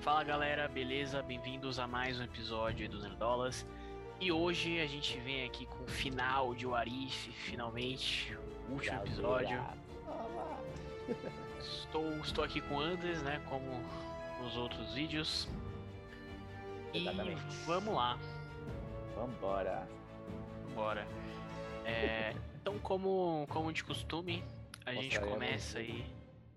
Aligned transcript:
Fala 0.00 0.24
galera, 0.24 0.66
beleza? 0.66 1.22
Bem-vindos 1.22 1.78
a 1.78 1.86
mais 1.86 2.18
um 2.18 2.24
episódio 2.24 2.88
do 2.88 3.02
Nerdolas. 3.02 3.66
E 4.18 4.32
hoje 4.32 4.80
a 4.80 4.86
gente 4.86 5.18
vem 5.20 5.44
aqui 5.44 5.66
com 5.66 5.84
o 5.84 5.86
final 5.86 6.54
de 6.54 6.66
Warif, 6.66 7.30
finalmente, 7.32 8.34
o 8.70 8.72
último 8.72 8.96
episódio. 8.96 9.62
Estou, 11.60 12.10
estou 12.16 12.42
aqui 12.42 12.62
com 12.62 12.76
o 12.76 12.80
Andres, 12.80 13.22
né? 13.22 13.42
Como 13.46 13.66
nos 14.42 14.56
outros 14.56 14.94
vídeos. 14.94 15.46
Exatamente. 16.94 17.42
E 17.42 17.66
vamos 17.66 17.94
lá, 17.94 18.18
Vambora. 19.14 19.86
bora. 20.74 21.06
É, 21.84 22.34
então, 22.58 22.78
como, 22.78 23.46
como 23.50 23.70
de 23.70 23.84
costume, 23.84 24.42
a 24.86 24.94
gente 24.94 25.20
começa 25.20 25.78
aí 25.78 26.06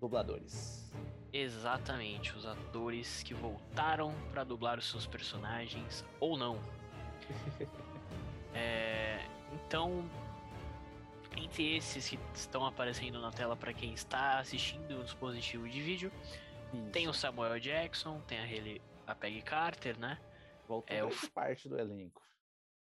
Dubladores. 0.00 0.83
Exatamente 1.34 2.32
os 2.36 2.46
atores 2.46 3.22
que 3.24 3.34
voltaram 3.34 4.14
para 4.30 4.44
dublar 4.44 4.78
os 4.78 4.88
seus 4.88 5.06
personagens 5.06 6.04
ou 6.20 6.38
não. 6.38 6.58
É, 8.56 9.18
então, 9.52 10.08
entre 11.36 11.76
esses 11.76 12.08
que 12.08 12.16
estão 12.32 12.64
aparecendo 12.64 13.20
na 13.20 13.32
tela 13.32 13.56
para 13.56 13.74
quem 13.74 13.92
está 13.92 14.38
assistindo 14.38 15.00
o 15.00 15.02
dispositivo 15.02 15.68
de 15.68 15.82
vídeo, 15.82 16.12
tem 16.92 17.08
o 17.08 17.10
Isso. 17.10 17.18
Samuel 17.18 17.58
Jackson, 17.58 18.20
tem 18.28 18.38
a, 18.38 18.44
Haley, 18.44 18.80
a 19.08 19.14
Peggy 19.16 19.42
Carter, 19.42 19.98
né? 19.98 20.20
Voltou 20.68 20.96
é, 20.96 21.02
o 21.02 21.10
parte 21.32 21.68
do 21.68 21.76
elenco. 21.76 22.22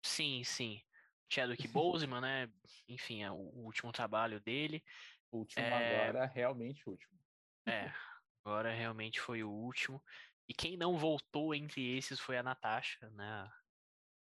Sim, 0.03 0.43
sim. 0.43 0.81
Chadwick 1.29 1.69
Boseman, 1.69 2.19
né? 2.19 2.49
Enfim, 2.89 3.23
é 3.23 3.31
o 3.31 3.35
último 3.35 3.93
trabalho 3.93 4.41
dele. 4.41 4.83
O 5.31 5.37
último 5.47 5.65
É. 5.65 6.07
agora, 6.07 6.25
realmente 6.25 6.83
o 6.85 6.91
último. 6.91 7.13
É, 7.65 7.91
agora 8.45 8.71
realmente 8.71 9.19
foi 9.19 9.43
o 9.43 9.49
último. 9.49 10.01
E 10.47 10.53
quem 10.53 10.77
não 10.77 10.97
voltou 10.97 11.53
entre 11.55 11.97
esses 11.97 12.19
foi 12.19 12.37
a 12.37 12.43
Natasha, 12.43 13.09
né? 13.09 13.51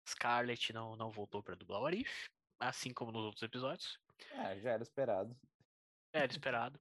Scarlett 0.07 0.71
não, 0.71 0.95
não 0.95 1.11
voltou 1.11 1.43
para 1.43 1.55
dublar 1.55 1.81
o 1.81 1.85
Arif, 1.85 2.29
assim 2.59 2.93
como 2.93 3.11
nos 3.11 3.25
outros 3.25 3.43
episódios. 3.43 3.99
É, 4.31 4.57
já 4.59 4.71
era 4.71 4.83
esperado. 4.83 5.35
Era 6.13 6.31
esperado. 6.31 6.79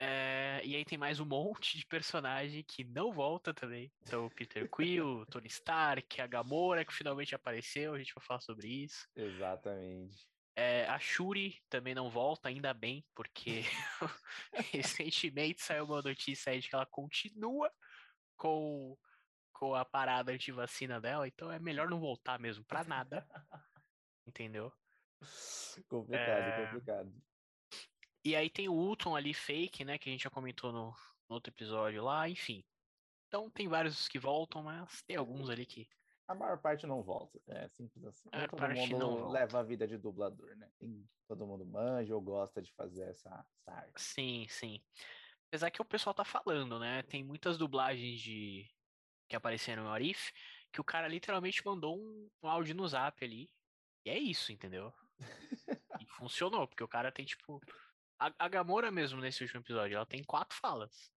É, 0.00 0.60
e 0.64 0.74
aí 0.74 0.84
tem 0.84 0.98
mais 0.98 1.20
um 1.20 1.24
monte 1.24 1.78
de 1.78 1.86
personagem 1.86 2.64
que 2.64 2.82
não 2.82 3.12
volta 3.12 3.54
também. 3.54 3.92
Então, 4.02 4.26
o 4.26 4.30
Peter 4.30 4.68
Quill, 4.68 5.20
o 5.20 5.26
Tony 5.26 5.46
Stark, 5.46 6.20
a 6.20 6.26
Gamora, 6.26 6.84
que 6.84 6.92
finalmente 6.92 7.34
apareceu, 7.34 7.94
a 7.94 7.98
gente 7.98 8.12
vai 8.12 8.24
falar 8.24 8.40
sobre 8.40 8.66
isso. 8.66 9.08
Exatamente. 9.14 10.33
É, 10.56 10.86
a 10.86 10.98
Shuri 10.98 11.60
também 11.68 11.94
não 11.94 12.08
volta, 12.08 12.48
ainda 12.48 12.72
bem, 12.72 13.04
porque 13.14 13.62
recentemente 14.72 15.60
saiu 15.62 15.84
uma 15.84 16.00
notícia 16.00 16.52
aí 16.52 16.60
de 16.60 16.68
que 16.68 16.74
ela 16.74 16.86
continua 16.86 17.72
com, 18.36 18.96
com 19.52 19.74
a 19.74 19.84
parada 19.84 20.32
antivacina 20.32 21.00
dela, 21.00 21.26
então 21.26 21.50
é 21.50 21.58
melhor 21.58 21.90
não 21.90 21.98
voltar 21.98 22.38
mesmo 22.38 22.64
pra 22.64 22.84
nada. 22.84 23.26
Entendeu? 24.26 24.72
complicado, 25.88 26.48
É. 26.50 26.66
complicado. 26.66 27.12
E 28.24 28.34
aí 28.34 28.48
tem 28.48 28.68
o 28.68 28.72
Ultron 28.72 29.14
ali 29.14 29.34
fake, 29.34 29.84
né? 29.84 29.98
Que 29.98 30.08
a 30.08 30.12
gente 30.12 30.24
já 30.24 30.30
comentou 30.30 30.72
no, 30.72 30.90
no 31.28 31.34
outro 31.34 31.52
episódio 31.52 32.02
lá, 32.02 32.28
enfim. 32.28 32.64
Então 33.28 33.50
tem 33.50 33.68
vários 33.68 34.08
que 34.08 34.18
voltam, 34.18 34.62
mas 34.62 35.02
tem 35.02 35.16
alguns 35.16 35.50
ali 35.50 35.66
que. 35.66 35.86
A 36.26 36.34
maior 36.34 36.58
parte 36.58 36.86
não 36.86 37.02
volta. 37.02 37.38
É 37.46 37.68
simples 37.68 38.04
assim. 38.04 38.28
A 38.32 38.38
Nem 38.38 38.48
todo 38.48 38.60
parte 38.60 38.94
mundo 38.94 38.98
não 38.98 39.28
leva 39.30 39.60
a 39.60 39.62
vida 39.62 39.86
de 39.86 39.98
dublador, 39.98 40.56
né? 40.56 40.70
Tem- 40.78 41.04
todo 41.28 41.46
mundo 41.46 41.66
manja 41.66 42.14
ou 42.14 42.20
gosta 42.20 42.62
de 42.62 42.72
fazer 42.72 43.04
essa, 43.10 43.46
essa 43.60 43.72
arte. 43.72 44.00
Sim, 44.00 44.46
sim. 44.48 44.80
Apesar 45.48 45.70
que 45.70 45.80
o 45.80 45.84
pessoal 45.84 46.14
tá 46.14 46.24
falando, 46.24 46.78
né? 46.78 47.02
Tem 47.02 47.22
muitas 47.22 47.58
dublagens 47.58 48.20
de 48.20 48.70
que 49.28 49.36
apareceram 49.36 49.84
no 49.84 49.90
Arif 49.90 50.32
que 50.72 50.80
o 50.80 50.84
cara 50.84 51.08
literalmente 51.08 51.64
mandou 51.64 51.98
um, 51.98 52.30
um 52.42 52.48
áudio 52.48 52.74
no 52.74 52.86
zap 52.88 53.24
ali. 53.24 53.50
E 54.04 54.10
é 54.10 54.18
isso, 54.18 54.52
entendeu? 54.52 54.92
E 56.00 56.06
funcionou, 56.06 56.66
porque 56.66 56.82
o 56.82 56.88
cara 56.88 57.12
tem, 57.12 57.24
tipo. 57.24 57.60
A, 58.18 58.32
a 58.38 58.48
Gamora 58.48 58.90
mesmo 58.90 59.20
nesse 59.20 59.42
último 59.42 59.60
episódio, 59.60 59.96
ela 59.96 60.06
tem 60.06 60.24
quatro 60.24 60.56
falas. 60.56 61.12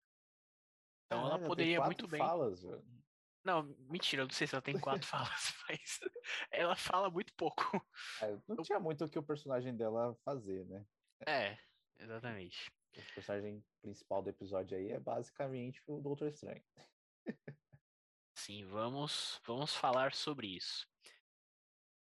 Então 1.05 1.19
ela 1.19 1.29
Caralho, 1.29 1.41
tem 1.41 1.47
poderia 1.47 1.81
muito 1.81 2.07
bem. 2.07 2.21
falas, 2.21 2.61
velho. 2.61 2.83
Não, 3.45 3.61
mentira, 3.87 4.23
eu 4.23 4.25
não 4.25 4.33
sei 4.33 4.47
se 4.47 4.55
ela 4.55 4.61
tem 4.61 4.79
quatro 4.79 5.05
falas, 5.05 5.53
mas 5.69 5.99
ela 6.49 6.75
fala 6.75 7.11
muito 7.11 7.31
pouco. 7.35 7.63
É, 8.19 8.35
não 8.47 8.63
tinha 8.63 8.79
muito 8.79 9.05
o 9.05 9.09
que 9.09 9.19
o 9.19 9.23
personagem 9.23 9.77
dela 9.77 10.15
fazer, 10.25 10.65
né? 10.65 10.83
É, 11.27 11.55
exatamente. 11.99 12.71
O 12.97 13.13
personagem 13.13 13.63
principal 13.83 14.23
do 14.23 14.31
episódio 14.31 14.75
aí 14.75 14.91
é 14.91 14.99
basicamente 14.99 15.79
o 15.85 16.01
Doutor 16.01 16.29
Estranho. 16.29 16.63
Sim, 18.33 18.65
vamos, 18.65 19.39
vamos 19.45 19.75
falar 19.75 20.15
sobre 20.15 20.47
isso. 20.47 20.87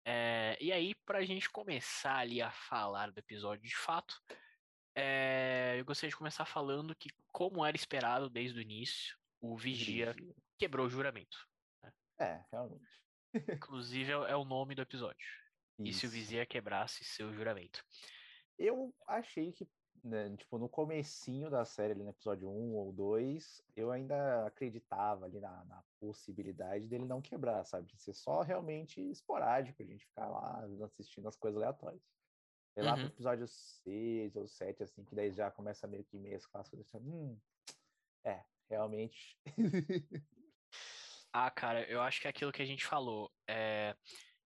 É, 0.05 0.59
e 0.61 0.71
aí, 0.71 0.95
pra 1.07 1.25
gente 1.25 1.49
começar 1.49 2.17
ali 2.17 2.43
a 2.43 2.51
falar 2.51 3.11
do 3.11 3.19
episódio 3.19 3.67
de 3.67 3.77
fato, 3.77 4.21
é, 4.95 5.77
eu 5.79 5.85
gostaria 5.87 6.11
de 6.11 6.17
começar 6.17 6.45
falando 6.45 6.95
que, 6.95 7.09
como 7.31 7.65
era 7.65 7.77
esperado 7.77 8.29
desde 8.29 8.59
o 8.59 8.63
início, 8.63 9.17
o 9.41 9.57
Vigia 9.57 10.13
Vigia. 10.13 10.35
Quebrou 10.59 10.87
o 10.87 10.91
juramento. 10.91 11.39
É, 12.19 12.47
realmente. 12.53 13.03
Inclusive, 13.63 14.11
é 14.11 14.15
é 14.33 14.37
o 14.37 14.45
nome 14.45 14.75
do 14.75 14.83
episódio. 14.83 15.27
E 15.85 15.93
se 15.93 16.07
o 16.07 16.11
Isso. 16.11 16.11
Vigia 16.11 16.47
quebrasse 16.47 17.05
seu 17.05 17.33
juramento? 17.33 17.83
Eu 18.59 18.95
achei 19.07 19.53
que, 19.53 19.69
né, 20.05 20.35
tipo, 20.37 20.59
no 20.59 20.69
comecinho 20.69 21.51
da 21.51 21.65
série, 21.65 21.93
ali 21.95 22.03
no 22.05 22.11
episódio 22.11 22.49
1 22.51 22.75
ou 22.75 22.93
2, 22.93 23.63
eu 23.75 23.91
ainda 23.91 24.47
acreditava 24.47 25.25
ali 25.27 25.41
na, 25.41 25.65
na 25.65 25.85
possibilidade 25.99 26.89
dele 26.89 27.05
não 27.05 27.23
quebrar, 27.23 27.65
sabe? 27.65 27.87
De 27.89 28.01
ser 28.01 28.15
só 28.15 28.43
realmente 28.43 29.01
esporádico, 29.01 29.83
a 29.83 29.87
gente 29.87 30.05
ficar 30.07 30.29
lá 30.29 30.65
assistindo 30.85 31.29
as 31.29 31.37
coisas 31.37 31.57
aleatórias. 31.61 32.03
Sei 32.75 32.83
lá 32.85 32.99
pro 32.99 33.09
Uhum. 33.09 33.11
episódio 33.11 33.47
6 33.49 34.37
ou 34.37 34.49
7, 34.49 34.83
assim, 34.85 35.05
que 35.05 35.15
daí 35.17 35.33
já 35.33 35.51
começa 35.51 35.89
meio 35.89 36.05
que 36.05 36.19
mesclar 36.19 36.63
as 36.63 36.71
coisas. 36.71 36.89
assim, 36.95 37.05
Hum, 37.05 37.41
é, 38.25 38.47
realmente. 38.71 39.41
Ah, 41.33 41.51
cara, 41.51 41.89
eu 41.91 42.01
acho 42.03 42.21
que 42.21 42.27
é 42.27 42.31
aquilo 42.31 42.53
que 42.53 42.61
a 42.63 42.65
gente 42.65 42.85
falou. 42.85 43.33
É, 43.49 43.95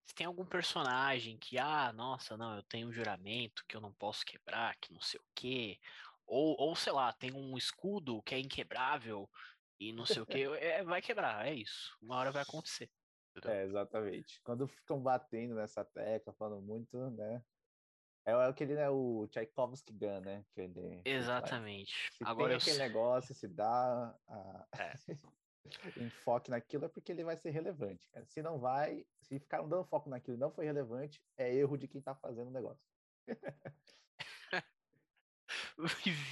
se 0.05 0.15
tem 0.15 0.25
algum 0.25 0.45
personagem 0.45 1.37
que, 1.37 1.57
ah, 1.57 1.91
nossa, 1.93 2.37
não, 2.37 2.55
eu 2.55 2.63
tenho 2.63 2.87
um 2.89 2.93
juramento 2.93 3.63
que 3.67 3.75
eu 3.75 3.81
não 3.81 3.93
posso 3.93 4.23
quebrar, 4.25 4.77
que 4.79 4.93
não 4.93 5.01
sei 5.01 5.19
o 5.19 5.25
quê. 5.35 5.79
Ou, 6.25 6.55
ou 6.59 6.75
sei 6.75 6.93
lá, 6.93 7.11
tem 7.13 7.33
um 7.33 7.57
escudo 7.57 8.21
que 8.23 8.35
é 8.35 8.39
inquebrável 8.39 9.29
e 9.79 9.91
não 9.93 10.05
sei 10.05 10.21
o 10.21 10.25
quê. 10.27 10.43
É, 10.59 10.83
vai 10.83 11.01
quebrar, 11.01 11.45
é 11.47 11.53
isso. 11.55 11.97
Uma 12.01 12.15
hora 12.17 12.31
vai 12.31 12.43
acontecer. 12.43 12.89
É, 13.45 13.63
exatamente. 13.63 14.41
Quando 14.43 14.67
ficam 14.67 15.01
batendo 15.01 15.55
nessa 15.55 15.85
tecla, 15.85 16.33
falando 16.33 16.61
muito, 16.65 17.11
né? 17.11 17.43
É 18.25 18.35
o- 18.35 18.41
aquele, 18.41 18.75
né, 18.75 18.89
o 18.89 19.27
Tchaikovsky 19.27 19.93
Gun, 19.93 20.21
né? 20.21 20.45
Que 20.53 20.61
ele, 20.61 20.73
que 20.73 21.15
ele. 21.17 21.17
Exatamente. 21.17 22.11
Se 22.13 22.23
Agora 22.25 22.49
tem 22.49 22.55
eu 22.55 22.57
aquele 22.57 22.77
negócio, 22.79 23.35
se 23.35 23.47
dá 23.47 24.17
a- 24.27 24.67
É. 24.73 24.93
enfoque 25.97 26.49
naquilo, 26.49 26.85
é 26.85 26.89
porque 26.89 27.11
ele 27.11 27.23
vai 27.23 27.37
ser 27.37 27.51
relevante. 27.51 28.07
cara. 28.09 28.25
Se 28.25 28.41
não 28.41 28.59
vai, 28.59 29.05
se 29.21 29.39
ficaram 29.39 29.67
dando 29.67 29.85
foco 29.85 30.09
naquilo 30.09 30.37
e 30.37 30.39
não 30.39 30.51
foi 30.51 30.65
relevante, 30.65 31.21
é 31.37 31.53
erro 31.53 31.77
de 31.77 31.87
quem 31.87 32.01
tá 32.01 32.15
fazendo 32.15 32.47
o 32.47 32.51
negócio. 32.51 32.83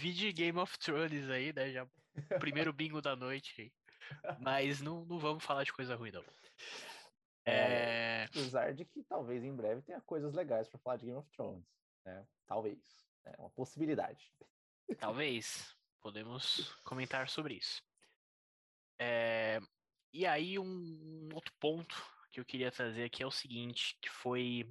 Vídeo 0.02 0.34
Game 0.34 0.58
of 0.60 0.78
Thrones 0.80 1.30
aí, 1.30 1.54
né? 1.54 1.72
Já 1.72 1.88
primeiro 2.40 2.74
bingo 2.74 3.02
da 3.02 3.16
noite 3.16 3.62
aí. 3.62 3.72
Mas 4.40 4.82
não, 4.82 5.06
não 5.06 5.20
vamos 5.20 5.44
falar 5.44 5.64
de 5.64 5.74
coisa 5.74 5.96
ruim, 5.96 6.12
não. 6.12 6.24
É, 7.46 8.24
É, 8.24 8.24
Apesar 8.26 8.74
de 8.74 8.86
que 8.86 9.04
talvez 9.04 9.44
em 9.44 9.56
breve 9.56 9.82
tenha 9.82 10.02
coisas 10.02 10.34
legais 10.34 10.68
pra 10.68 10.80
falar 10.80 10.98
de 10.98 11.06
Game 11.06 11.18
of 11.18 11.30
Thrones, 11.32 11.66
né? 12.04 12.26
Talvez. 12.48 12.80
É 13.24 13.36
uma 13.40 13.50
possibilidade. 13.50 14.32
Talvez. 15.00 15.76
Podemos 16.02 16.72
comentar 16.84 17.28
sobre 17.30 17.56
isso. 17.56 17.84
É, 19.00 19.60
e 20.14 20.26
aí, 20.26 20.58
um, 20.58 21.30
outro 21.34 21.54
ponto 21.60 21.96
que 22.32 22.40
eu 22.40 22.46
queria 22.46 22.72
trazer 22.72 23.04
aqui 23.04 23.22
é 23.22 23.28
o 23.28 23.32
seguinte, 23.32 23.98
que 24.02 24.10
foi... 24.10 24.70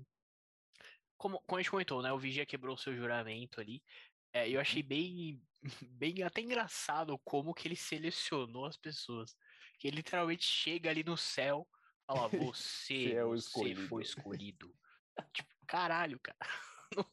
Como, 1.17 1.41
como 1.47 1.59
a 1.59 1.63
gente 1.63 1.71
comentou, 1.71 2.03
né? 2.03 2.13
O 2.13 2.19
Vigia 2.19 2.47
quebrou 2.47 2.75
o 2.75 2.79
seu 2.79 2.95
juramento 2.95 3.61
ali. 3.61 3.83
É, 4.33 4.49
eu 4.49 4.61
achei 4.61 4.83
bem, 4.83 5.41
bem 5.91 6.23
até 6.23 6.41
engraçado 6.41 7.19
como 7.25 7.55
que 7.55 7.69
ele 7.69 7.77
selecionou 7.77 8.67
as 8.67 8.77
pessoas. 8.77 9.37
Que 9.79 9.89
ele 9.89 9.97
literalmente 9.97 10.45
chega 10.45 10.91
ali 10.91 11.05
no 11.05 11.17
céu 11.17 11.69
e 12.03 12.07
fala, 12.07 12.29
você, 12.55 13.13
é 13.13 13.25
o 13.25 13.31
você 13.31 13.75
foi 13.75 14.03
escolhido." 14.03 14.03
escolhido. 14.03 14.75
tipo, 15.33 15.51
caralho, 15.67 16.19
cara. 16.21 16.39
Não, 16.97 17.05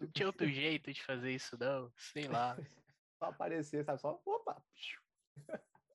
não 0.00 0.08
tinha 0.10 0.26
outro 0.26 0.48
jeito 0.48 0.92
de 0.92 1.02
fazer 1.02 1.32
isso, 1.32 1.56
não. 1.56 1.92
Sei 1.96 2.26
lá. 2.26 2.56
Só 3.18 3.26
aparecer, 3.26 3.84
sabe? 3.84 4.00
Só, 4.00 4.20
opa! 4.24 4.60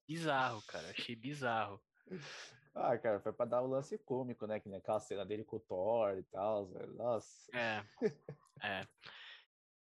Bizarro, 0.07 0.62
cara. 0.63 0.89
Achei 0.92 1.15
bizarro. 1.15 1.81
Ah, 2.74 2.98
cara, 2.98 3.19
foi 3.19 3.33
pra 3.33 3.45
dar 3.45 3.62
o 3.62 3.68
lance 3.68 3.98
cômico, 3.98 4.45
né? 4.48 4.59
Que 4.59 4.69
nem 4.69 4.77
aquela 4.77 5.00
cena 5.00 5.25
dele 5.25 5.44
com 5.44 5.57
o 5.57 5.59
Thor 5.59 6.18
e 6.18 6.24
tal. 6.24 6.68
velho. 6.68 6.94
Nossa. 6.94 7.50
É. 7.54 7.83
É. 8.63 8.88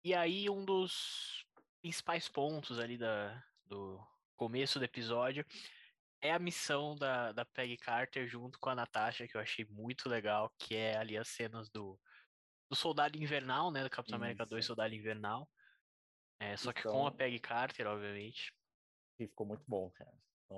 E 0.04 0.14
aí, 0.14 0.48
um 0.50 0.64
dos 0.64 1.46
principais 1.80 2.28
pontos 2.28 2.78
ali 2.78 2.96
da, 2.96 3.42
do, 3.64 4.00
começo 4.36 4.78
do 4.78 4.84
episódio, 4.84 5.44
é 6.20 6.32
a 6.32 6.38
missão 6.38 6.94
da, 6.96 7.32
da 7.32 7.44
Peggy 7.44 7.76
Carter 7.76 8.26
junto 8.26 8.58
com 8.58 8.70
a 8.70 8.74
Natasha, 8.74 9.26
que 9.26 9.36
eu 9.36 9.40
achei 9.40 9.64
muito 9.70 10.08
legal, 10.08 10.50
que 10.58 10.74
é 10.74 10.96
ali 10.96 11.16
as 11.16 11.28
cenas 11.28 11.68
do, 11.70 11.98
do 12.68 12.76
Soldado 12.76 13.18
Invernal, 13.18 13.70
né? 13.70 13.82
Do 13.82 13.90
Capitão 13.90 14.16
América 14.16 14.46
2 14.46 14.60
Isso. 14.60 14.66
Soldado 14.68 14.94
Invernal. 14.94 15.48
É, 16.40 16.56
só 16.56 16.72
que 16.72 16.82
com 16.82 17.04
a 17.04 17.08
Então- 17.08 17.16
Peggy 17.16 17.38
Carter, 17.38 17.86
obviamente. 17.86 18.54
E 19.18 19.26
ficou 19.28 19.46
muito 19.46 19.64
bom, 19.66 19.90
cara. 19.90 20.12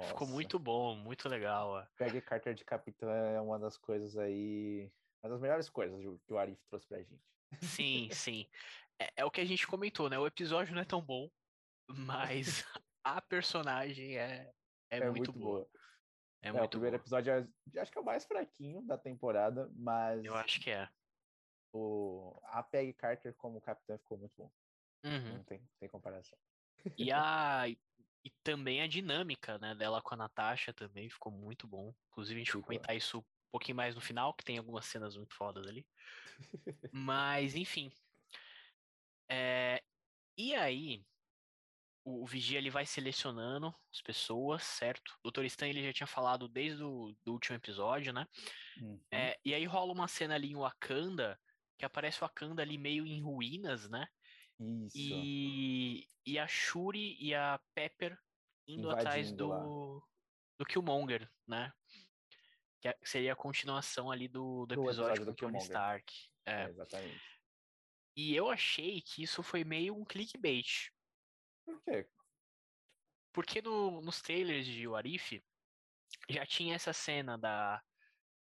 Ficou 0.08 0.26
Nossa. 0.26 0.32
muito 0.32 0.58
bom, 0.58 0.96
muito 0.96 1.28
legal. 1.28 1.68
ó. 1.70 1.86
Peggy 1.96 2.20
Carter 2.20 2.54
de 2.54 2.64
capitã 2.64 3.10
é 3.10 3.40
uma 3.40 3.58
das 3.58 3.76
coisas 3.78 4.16
aí. 4.16 4.92
Uma 5.22 5.30
das 5.30 5.40
melhores 5.40 5.68
coisas 5.70 6.00
que 6.26 6.32
o 6.32 6.38
Arif 6.38 6.60
trouxe 6.68 6.86
pra 6.86 6.98
gente. 7.02 7.22
Sim, 7.62 8.08
sim. 8.12 8.46
É, 9.00 9.12
é 9.18 9.24
o 9.24 9.30
que 9.30 9.40
a 9.40 9.44
gente 9.44 9.66
comentou, 9.66 10.08
né? 10.10 10.18
O 10.18 10.26
episódio 10.26 10.74
não 10.74 10.82
é 10.82 10.84
tão 10.84 11.00
bom, 11.00 11.30
mas 11.88 12.64
a 13.04 13.20
personagem 13.22 14.16
é, 14.18 14.52
é, 14.90 15.00
muito, 15.10 15.32
boa. 15.32 15.68
É 16.42 16.48
É, 16.48 16.52
o 16.52 16.56
muito 16.56 16.70
primeiro 16.70 16.96
boa. 16.96 17.02
episódio 17.02 17.32
é, 17.32 17.80
acho 17.80 17.92
que 17.92 17.98
é 17.98 18.00
o 18.00 18.04
mais 18.04 18.24
fraquinho 18.24 18.82
da 18.86 18.98
temporada, 18.98 19.70
mas 19.74 20.24
Eu 20.24 20.34
acho 20.34 20.60
que 20.60 20.70
é. 20.70 20.88
o, 21.72 22.40
a 22.44 22.62
Peggy 22.62 22.92
Carter 22.94 23.34
como 23.36 23.60
capitã 23.60 23.98
ficou 23.98 24.18
muito 24.18 24.34
bom. 24.36 24.50
Uhum. 25.04 25.38
Não 25.38 25.44
tem, 25.44 25.68
tem 25.78 25.88
comparação. 25.88 26.38
E 26.98 27.12
a 27.12 27.64
e, 28.26 28.30
também 28.42 28.82
a 28.82 28.88
dinâmica, 28.88 29.56
né, 29.58 29.72
dela 29.72 30.02
com 30.02 30.14
a 30.14 30.16
Natasha 30.16 30.72
também 30.72 31.08
ficou 31.08 31.30
muito 31.30 31.66
bom. 31.66 31.94
Inclusive 32.10 32.40
a 32.40 32.44
gente 32.44 32.52
vai 32.54 32.62
comentar 32.62 32.96
isso 32.96 33.20
um 33.20 33.50
pouquinho 33.52 33.76
mais 33.76 33.94
no 33.94 34.00
final, 34.00 34.34
que 34.34 34.44
tem 34.44 34.58
algumas 34.58 34.84
cenas 34.86 35.16
muito 35.16 35.32
fodas 35.32 35.64
ali. 35.68 35.86
Mas 36.92 37.54
enfim. 37.54 37.92
É, 39.30 39.80
e 40.36 40.56
aí 40.56 41.04
o, 42.04 42.24
o 42.24 42.26
Vigia 42.26 42.58
ele 42.58 42.68
vai 42.68 42.84
selecionando 42.84 43.72
as 43.92 44.02
pessoas, 44.02 44.64
certo? 44.64 45.16
O 45.22 45.30
Dr. 45.30 45.44
Stan 45.44 45.68
ele 45.68 45.84
já 45.84 45.92
tinha 45.92 46.06
falado 46.08 46.48
desde 46.48 46.82
o 46.82 47.14
do 47.24 47.32
último 47.32 47.54
episódio, 47.54 48.12
né? 48.12 48.26
Uhum. 48.80 49.00
É, 49.12 49.38
e 49.44 49.54
aí 49.54 49.64
rola 49.66 49.92
uma 49.92 50.08
cena 50.08 50.34
ali 50.34 50.50
em 50.50 50.56
Wakanda, 50.56 51.40
que 51.78 51.84
aparece 51.84 52.18
o 52.18 52.26
Wakanda 52.26 52.60
ali 52.60 52.76
meio 52.76 53.06
em 53.06 53.22
ruínas, 53.22 53.88
né? 53.88 54.08
Isso. 54.58 54.96
E, 54.96 56.08
e 56.24 56.38
a 56.38 56.46
Shuri 56.48 57.16
e 57.20 57.34
a 57.34 57.60
Pepper 57.74 58.18
indo 58.66 58.90
atrás 58.90 59.16
Invadindo 59.28 59.48
lá. 59.48 59.58
do, 59.60 60.08
do 60.58 60.64
Killmonger, 60.66 61.30
né? 61.46 61.72
Que 62.80 62.88
é- 62.88 62.98
seria 63.04 63.32
a 63.32 63.36
continuação 63.36 64.10
ali 64.10 64.26
do, 64.28 64.66
do 64.66 64.74
Do 64.74 64.82
episódio 64.84 65.22
episódio 65.22 65.24
do 65.26 65.32
o 65.32 65.34
Tony. 65.34 65.58
Stark. 65.58 66.12
É. 66.46 66.62
É, 66.64 66.68
exatamente. 66.70 67.40
E 68.16 68.34
eu 68.34 68.48
achei 68.48 69.02
que 69.02 69.22
isso 69.22 69.42
foi 69.42 69.62
meio 69.62 69.94
um 69.94 70.04
clickbait. 70.04 70.90
Por 71.66 71.82
quê? 71.82 72.08
Porque 73.32 73.60
no, 73.60 74.00
nos 74.00 74.22
trailers 74.22 74.64
de 74.66 74.86
Warif 74.88 75.44
já 76.30 76.46
tinha 76.46 76.74
essa 76.74 76.92
cena 76.94 77.36
da 77.36 77.82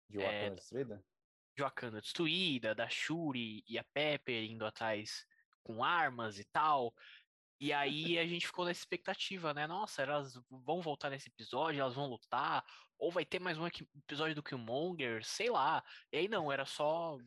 De 0.08 0.20
É, 0.20 0.24
Wakanda 0.26 0.56
destruída? 0.56 1.04
de 1.56 1.62
Wakanda 1.62 2.00
destruída, 2.00 2.74
da 2.74 2.88
Shuri 2.88 3.62
e 3.68 3.78
a 3.78 3.84
Pepper 3.84 4.42
indo 4.44 4.64
atrás 4.66 5.24
com 5.62 5.84
armas 5.84 6.38
e 6.38 6.44
tal. 6.44 6.94
E 7.60 7.72
aí 7.72 8.18
a 8.18 8.26
gente 8.26 8.46
ficou 8.46 8.64
nessa 8.64 8.80
expectativa, 8.80 9.52
né? 9.54 9.66
Nossa, 9.66 10.02
elas 10.02 10.34
vão 10.48 10.80
voltar 10.80 11.10
nesse 11.10 11.28
episódio, 11.28 11.80
elas 11.80 11.94
vão 11.94 12.06
lutar, 12.06 12.64
ou 12.98 13.10
vai 13.10 13.24
ter 13.24 13.38
mais 13.40 13.58
um 13.58 13.66
episódio 13.66 14.34
do 14.34 14.42
Killmonger, 14.42 15.24
sei 15.24 15.50
lá. 15.50 15.84
E 16.12 16.18
aí 16.18 16.28
não, 16.28 16.50
era 16.50 16.64
só 16.64 17.18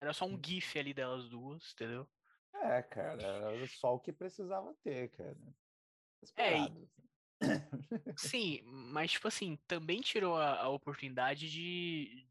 era 0.00 0.12
só 0.14 0.24
um 0.24 0.40
gif 0.42 0.78
ali 0.78 0.94
delas 0.94 1.28
duas, 1.28 1.72
entendeu? 1.72 2.08
É, 2.54 2.82
cara, 2.82 3.22
era 3.22 3.66
só 3.66 3.94
o 3.94 4.00
que 4.00 4.12
precisava 4.12 4.74
ter, 4.82 5.10
cara. 5.10 5.36
É, 6.36 6.58
e- 6.58 6.64
Esperado. 6.64 6.82
assim. 6.82 7.00
Sim, 8.18 8.60
mas 8.64 9.12
tipo 9.12 9.28
assim, 9.28 9.56
também 9.66 10.00
tirou 10.00 10.36
a, 10.36 10.60
a 10.60 10.68
oportunidade 10.68 11.50
de, 11.50 12.26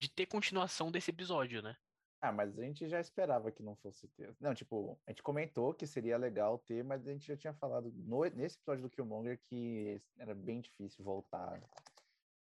de 0.00 0.08
ter 0.08 0.26
continuação 0.26 0.90
desse 0.90 1.10
episódio, 1.10 1.62
né? 1.62 1.76
Ah, 2.26 2.32
mas 2.32 2.58
a 2.58 2.62
gente 2.62 2.88
já 2.88 2.98
esperava 2.98 3.52
que 3.52 3.62
não 3.62 3.76
fosse 3.76 4.08
ter. 4.08 4.34
Não, 4.40 4.52
tipo, 4.52 4.98
a 5.06 5.12
gente 5.12 5.22
comentou 5.22 5.72
que 5.72 5.86
seria 5.86 6.16
legal 6.16 6.58
ter, 6.58 6.82
mas 6.82 7.06
a 7.06 7.12
gente 7.12 7.24
já 7.24 7.36
tinha 7.36 7.54
falado 7.54 7.92
no- 7.92 8.24
nesse 8.24 8.56
episódio 8.56 8.82
do 8.82 8.90
Killmonger 8.90 9.40
que 9.44 10.02
era 10.18 10.34
bem 10.34 10.60
difícil 10.60 11.04
voltar. 11.04 11.62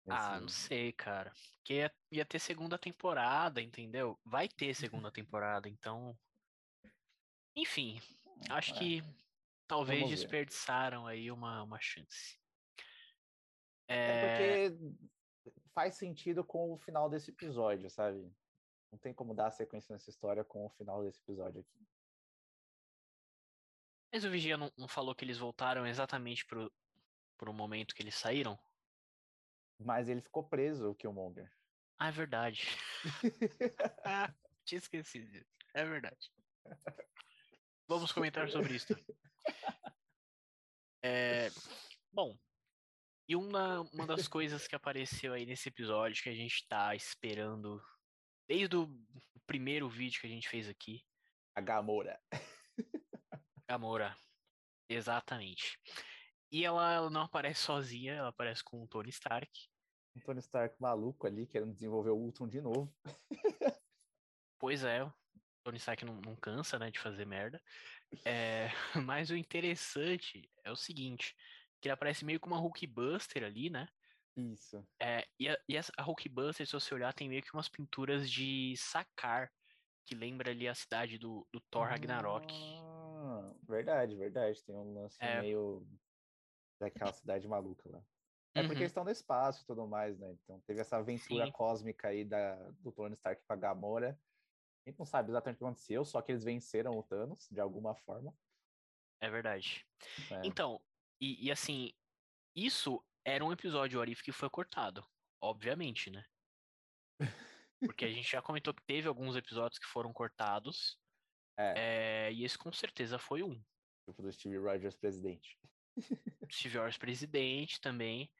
Ah, 0.08 0.40
não 0.40 0.48
sei, 0.48 0.90
cara. 0.90 1.30
Porque 1.56 1.74
ia, 1.74 1.94
ia 2.10 2.24
ter 2.24 2.38
segunda 2.38 2.78
temporada, 2.78 3.60
entendeu? 3.60 4.18
Vai 4.24 4.48
ter 4.48 4.74
segunda 4.74 5.12
temporada, 5.12 5.68
então. 5.68 6.18
Enfim, 7.54 8.00
acho 8.48 8.72
é, 8.74 8.78
que 8.78 9.02
talvez 9.66 10.08
desperdiçaram 10.08 11.06
aí 11.06 11.30
uma, 11.30 11.62
uma 11.62 11.78
chance. 11.78 12.40
É 13.86 13.96
É, 13.96 14.70
porque 14.70 14.96
faz 15.74 15.96
sentido 15.96 16.42
com 16.42 16.72
o 16.72 16.78
final 16.78 17.10
desse 17.10 17.30
episódio, 17.30 17.90
sabe? 17.90 18.32
Não 18.90 18.98
tem 18.98 19.12
como 19.12 19.34
dar 19.34 19.50
sequência 19.50 19.92
nessa 19.92 20.10
história 20.10 20.44
com 20.44 20.64
o 20.64 20.70
final 20.70 21.02
desse 21.04 21.20
episódio 21.20 21.60
aqui. 21.60 21.86
Mas 24.12 24.24
o 24.24 24.30
Vigia 24.30 24.56
não, 24.56 24.72
não 24.76 24.88
falou 24.88 25.14
que 25.14 25.24
eles 25.24 25.36
voltaram 25.36 25.86
exatamente 25.86 26.46
pro, 26.46 26.72
pro 27.36 27.52
momento 27.52 27.94
que 27.94 28.02
eles 28.02 28.14
saíram? 28.14 28.58
Mas 29.78 30.08
ele 30.08 30.22
ficou 30.22 30.42
preso, 30.42 30.90
o 30.90 30.94
Killmonger. 30.94 31.52
Ah, 31.98 32.08
é 32.08 32.12
verdade. 32.12 32.66
Ah, 34.04 34.34
tinha 34.64 34.78
esquecido 34.78 35.30
disso. 35.30 35.50
É 35.74 35.84
verdade. 35.84 36.32
Vamos 37.86 38.10
comentar 38.10 38.48
sobre 38.48 38.74
isso. 38.74 38.94
É, 41.02 41.48
bom, 42.10 42.36
e 43.28 43.36
uma, 43.36 43.82
uma 43.92 44.06
das 44.06 44.26
coisas 44.26 44.66
que 44.66 44.74
apareceu 44.74 45.32
aí 45.32 45.46
nesse 45.46 45.68
episódio 45.68 46.22
que 46.22 46.28
a 46.28 46.34
gente 46.34 46.66
tá 46.66 46.94
esperando 46.94 47.80
desde 48.48 48.76
o 48.76 48.88
primeiro 49.46 49.88
vídeo 49.88 50.20
que 50.20 50.26
a 50.26 50.30
gente 50.30 50.48
fez 50.48 50.68
aqui, 50.68 51.04
A 51.54 51.60
Gamora. 51.60 52.18
Gamora. 53.68 54.16
Exatamente. 54.88 55.78
E 56.50 56.64
ela, 56.64 56.94
ela 56.94 57.10
não 57.10 57.22
aparece 57.22 57.60
sozinha, 57.60 58.14
ela 58.14 58.28
aparece 58.28 58.64
com 58.64 58.82
o 58.82 58.88
Tony 58.88 59.10
Stark. 59.10 59.68
Um 60.16 60.20
Tony 60.20 60.40
Stark 60.40 60.74
maluco 60.80 61.26
ali, 61.26 61.46
querendo 61.46 61.74
desenvolver 61.74 62.10
o 62.10 62.16
Ultron 62.16 62.48
de 62.48 62.60
novo. 62.60 62.92
Pois 64.58 64.82
é, 64.82 65.04
o 65.04 65.12
Tony 65.62 65.76
Stark 65.76 66.04
não, 66.04 66.20
não 66.22 66.34
cansa, 66.34 66.78
né, 66.78 66.90
de 66.90 66.98
fazer 66.98 67.26
merda. 67.26 67.62
É, 68.24 68.68
mas 69.06 69.30
o 69.30 69.36
interessante 69.36 70.50
é 70.64 70.72
o 70.72 70.76
seguinte, 70.76 71.36
que 71.80 71.88
ele 71.88 71.92
aparece 71.92 72.24
meio 72.24 72.40
com 72.40 72.48
uma 72.48 72.58
Hulkbuster 72.58 73.44
ali, 73.44 73.68
né? 73.70 73.86
Isso. 74.38 74.86
É, 75.00 75.26
e 75.38 75.48
a, 75.48 75.56
e 75.68 75.76
essa- 75.76 75.92
a 75.98 76.02
Hulkbuster, 76.02 76.66
se 76.66 76.72
você 76.72 76.94
olhar, 76.94 77.12
tem 77.14 77.28
meio 77.28 77.42
que 77.42 77.52
umas 77.54 77.68
pinturas 77.68 78.30
de 78.30 78.74
Sakar, 78.76 79.52
que 80.06 80.14
lembra 80.14 80.50
ali 80.50 80.68
a 80.68 80.74
cidade 80.74 81.18
do, 81.18 81.46
do 81.52 81.60
Thor 81.70 81.86
Ragnarok. 81.88 82.54
Ah, 82.54 83.54
verdade, 83.62 84.16
verdade. 84.16 84.62
Tem 84.64 84.74
um 84.74 84.94
lance 84.94 85.18
É. 85.20 85.28
meio 85.28 85.86
daquela 86.80 87.12
cidade 87.12 87.48
maluca 87.48 87.88
lá. 87.90 88.04
É 88.54 88.62
porque 88.62 88.82
Uhum, 88.82 88.82
eles 88.84 88.92
estão 88.92 89.04
no 89.04 89.10
espaço 89.10 89.64
e 89.64 89.66
tudo 89.66 89.86
mais, 89.88 90.18
né? 90.18 90.32
Então 90.32 90.60
teve 90.62 90.80
essa 90.80 90.98
aventura 90.98 91.46
Sim. 91.46 91.52
cósmica 91.52 92.08
aí 92.08 92.24
da, 92.24 92.70
do 92.72 92.92
Tony 92.92 93.14
Stark 93.14 93.42
com 93.46 93.52
a 93.52 93.56
Gamora. 93.56 94.20
A 94.86 94.90
gente 94.90 94.98
não 95.00 95.06
sabe 95.06 95.30
exatamente 95.30 95.56
o 95.56 95.60
que 95.60 95.64
aconteceu, 95.66 96.04
só 96.04 96.22
que 96.22 96.32
eles 96.32 96.44
venceram 96.44 96.98
o 96.98 97.02
Thanos 97.04 97.48
de 97.50 97.60
alguma 97.60 97.94
forma. 97.96 98.34
é 99.20 99.30
verdade. 99.30 99.84
né? 100.30 100.44
Então, 100.44 100.80
e, 101.20 101.46
e 101.46 101.52
assim, 101.52 101.92
isso 102.56 103.04
era 103.28 103.44
um 103.44 103.52
episódio 103.52 104.00
Arif 104.00 104.22
que 104.22 104.32
foi 104.32 104.48
cortado, 104.50 105.06
obviamente, 105.40 106.10
né? 106.10 106.24
Porque 107.80 108.04
a 108.04 108.10
gente 108.10 108.30
já 108.30 108.42
comentou 108.42 108.74
que 108.74 108.84
teve 108.84 109.06
alguns 109.06 109.36
episódios 109.36 109.78
que 109.78 109.86
foram 109.86 110.12
cortados, 110.12 110.98
É, 111.56 112.26
é, 112.26 112.32
e 112.32 112.44
esse 112.44 112.56
com 112.56 112.72
certeza 112.72 113.18
foi 113.18 113.42
um. 113.42 113.54
tipo 114.06 114.22
do 114.22 114.32
Steve 114.32 114.58
Rogers 114.58 114.96
presidente. 114.96 115.58
Steve 116.50 116.78
Rogers 116.78 116.98
presidente 116.98 117.80
também. 117.80 118.32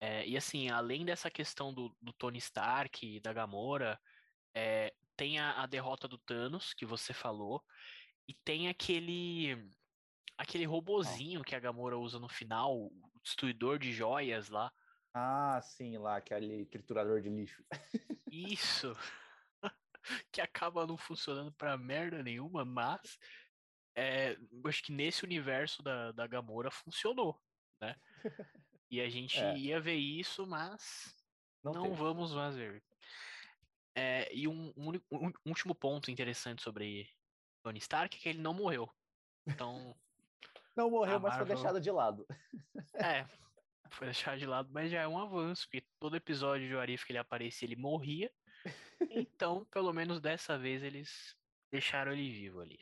É, 0.00 0.26
e 0.26 0.36
assim, 0.36 0.70
além 0.70 1.04
dessa 1.04 1.30
questão 1.30 1.74
do, 1.74 1.94
do 2.00 2.12
Tony 2.14 2.38
Stark 2.38 3.06
e 3.06 3.20
da 3.20 3.32
Gamora, 3.32 4.00
é, 4.54 4.94
tem 5.16 5.38
a, 5.38 5.62
a 5.62 5.66
derrota 5.66 6.08
do 6.08 6.18
Thanos, 6.18 6.72
que 6.72 6.86
você 6.86 7.12
falou, 7.12 7.62
e 8.26 8.34
tem 8.34 8.68
aquele 8.68 9.70
aquele 10.40 10.64
robozinho 10.64 11.44
que 11.44 11.54
a 11.54 11.60
Gamora 11.60 11.98
usa 11.98 12.18
no 12.18 12.28
final, 12.28 12.74
o 12.74 13.20
destruidor 13.22 13.78
de 13.78 13.92
joias 13.92 14.48
lá. 14.48 14.72
Ah, 15.12 15.60
sim, 15.60 15.98
lá, 15.98 16.16
aquele 16.16 16.64
triturador 16.66 17.20
de 17.20 17.28
lixo. 17.28 17.62
Isso! 18.30 18.94
que 20.32 20.40
acaba 20.40 20.86
não 20.86 20.96
funcionando 20.96 21.52
pra 21.52 21.76
merda 21.76 22.22
nenhuma, 22.22 22.64
mas 22.64 23.18
é, 23.94 24.36
acho 24.66 24.82
que 24.82 24.92
nesse 24.92 25.24
universo 25.24 25.82
da, 25.82 26.12
da 26.12 26.26
Gamora 26.26 26.70
funcionou, 26.70 27.38
né? 27.82 27.96
E 28.90 29.00
a 29.00 29.08
gente 29.10 29.36
É. 29.36 29.58
ia 29.58 29.80
ver 29.80 29.96
isso, 29.96 30.46
mas 30.46 31.14
Não, 31.62 31.74
não 31.74 31.94
vamos 31.94 32.32
mais 32.32 32.56
ver. 32.56 32.82
É, 33.94 34.32
e 34.34 34.48
um, 34.48 34.72
um 34.76 34.92
um 35.10 35.32
último 35.48 35.74
ponto 35.74 36.10
interessante 36.10 36.62
sobre 36.62 37.10
Tony 37.62 37.78
Stark 37.78 38.16
é 38.16 38.20
que 38.20 38.28
ele 38.28 38.40
não 38.40 38.54
morreu. 38.54 38.88
Então, 39.46 39.94
Não 40.76 40.90
morreu, 40.90 41.16
A 41.16 41.20
mas 41.20 41.32
foi 41.34 41.38
Marvel- 41.40 41.56
deixado 41.56 41.80
de 41.80 41.90
lado. 41.90 42.26
É, 42.94 43.24
foi 43.90 44.06
deixado 44.06 44.38
de 44.38 44.46
lado, 44.46 44.70
mas 44.72 44.90
já 44.90 45.02
é 45.02 45.08
um 45.08 45.18
avanço, 45.18 45.66
porque 45.66 45.86
todo 45.98 46.16
episódio 46.16 46.68
de 46.68 46.76
Arif 46.76 47.04
que 47.04 47.12
ele 47.12 47.18
aparecia, 47.18 47.66
ele 47.66 47.76
morria. 47.76 48.32
Então, 49.10 49.64
pelo 49.66 49.92
menos 49.92 50.20
dessa 50.20 50.58
vez, 50.58 50.82
eles 50.82 51.36
deixaram 51.72 52.12
ele 52.12 52.30
vivo 52.30 52.60
ali. 52.60 52.78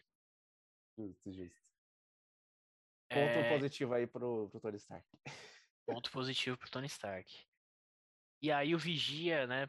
Justo, 0.99 1.33
justo. 1.33 1.59
Ponto 3.09 3.21
É, 3.39 3.49
positivo 3.57 3.95
aí 3.95 4.07
pro, 4.07 4.49
pro 4.51 4.61
Tony 4.61 4.77
Stark. 4.77 5.07
ponto 5.87 6.11
positivo 6.11 6.59
pro 6.59 6.71
Tony 6.71 6.87
Stark. 6.87 7.47
E 8.43 8.53
aí 8.53 8.75
o 8.75 8.79
Vigia, 8.79 9.47
né, 9.47 9.69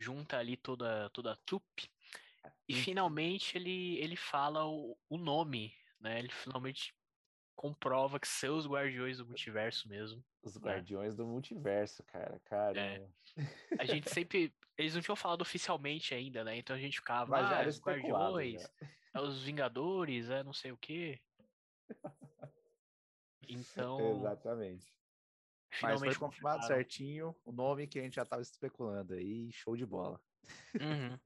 junta 0.00 0.38
ali 0.38 0.56
toda, 0.56 1.08
toda 1.10 1.32
a 1.32 1.36
trupe. 1.36 1.90
E 2.68 2.74
Uhum. 2.74 2.82
finalmente 2.82 3.56
ele, 3.56 3.98
ele 3.98 4.16
fala 4.16 4.66
o, 4.66 4.98
o 5.08 5.16
nome, 5.18 5.76
né? 6.00 6.18
Ele 6.18 6.30
finalmente 6.30 6.92
comprova 7.62 8.18
que 8.18 8.26
são 8.26 8.56
os 8.56 8.66
Guardiões 8.66 9.18
do 9.18 9.26
Multiverso 9.26 9.88
mesmo. 9.88 10.24
Os 10.42 10.56
É. 10.56 10.58
Guardiões 10.58 11.14
do 11.14 11.24
Multiverso, 11.24 12.02
cara. 12.02 12.40
Caramba. 12.44 13.08
A 13.78 13.84
gente 13.84 14.10
sempre. 14.10 14.52
Eles 14.76 14.94
não 14.94 15.00
tinham 15.00 15.14
falado 15.14 15.42
oficialmente 15.42 16.12
ainda, 16.12 16.42
né? 16.42 16.56
Então 16.56 16.74
a 16.74 16.78
gente 16.78 16.96
ficava. 16.96 17.30
Mas 17.30 17.52
ah, 17.52 17.68
os 17.68 17.80
Guardiões, 17.80 18.68
é 19.14 19.20
os 19.20 19.44
Vingadores, 19.44 20.28
é 20.28 20.42
não 20.42 20.52
sei 20.52 20.72
o 20.72 20.76
quê. 20.76 21.20
Então, 23.48 24.16
Exatamente. 24.16 24.86
Mas 25.72 25.78
finalmente 25.78 26.14
foi 26.14 26.28
confirmado 26.28 26.64
certinho 26.64 27.36
o 27.44 27.52
nome 27.52 27.86
que 27.86 27.98
a 27.98 28.02
gente 28.02 28.14
já 28.14 28.24
tava 28.24 28.40
especulando 28.40 29.12
aí. 29.12 29.52
Show 29.52 29.76
de 29.76 29.84
bola. 29.84 30.18
Uhum. 30.80 31.18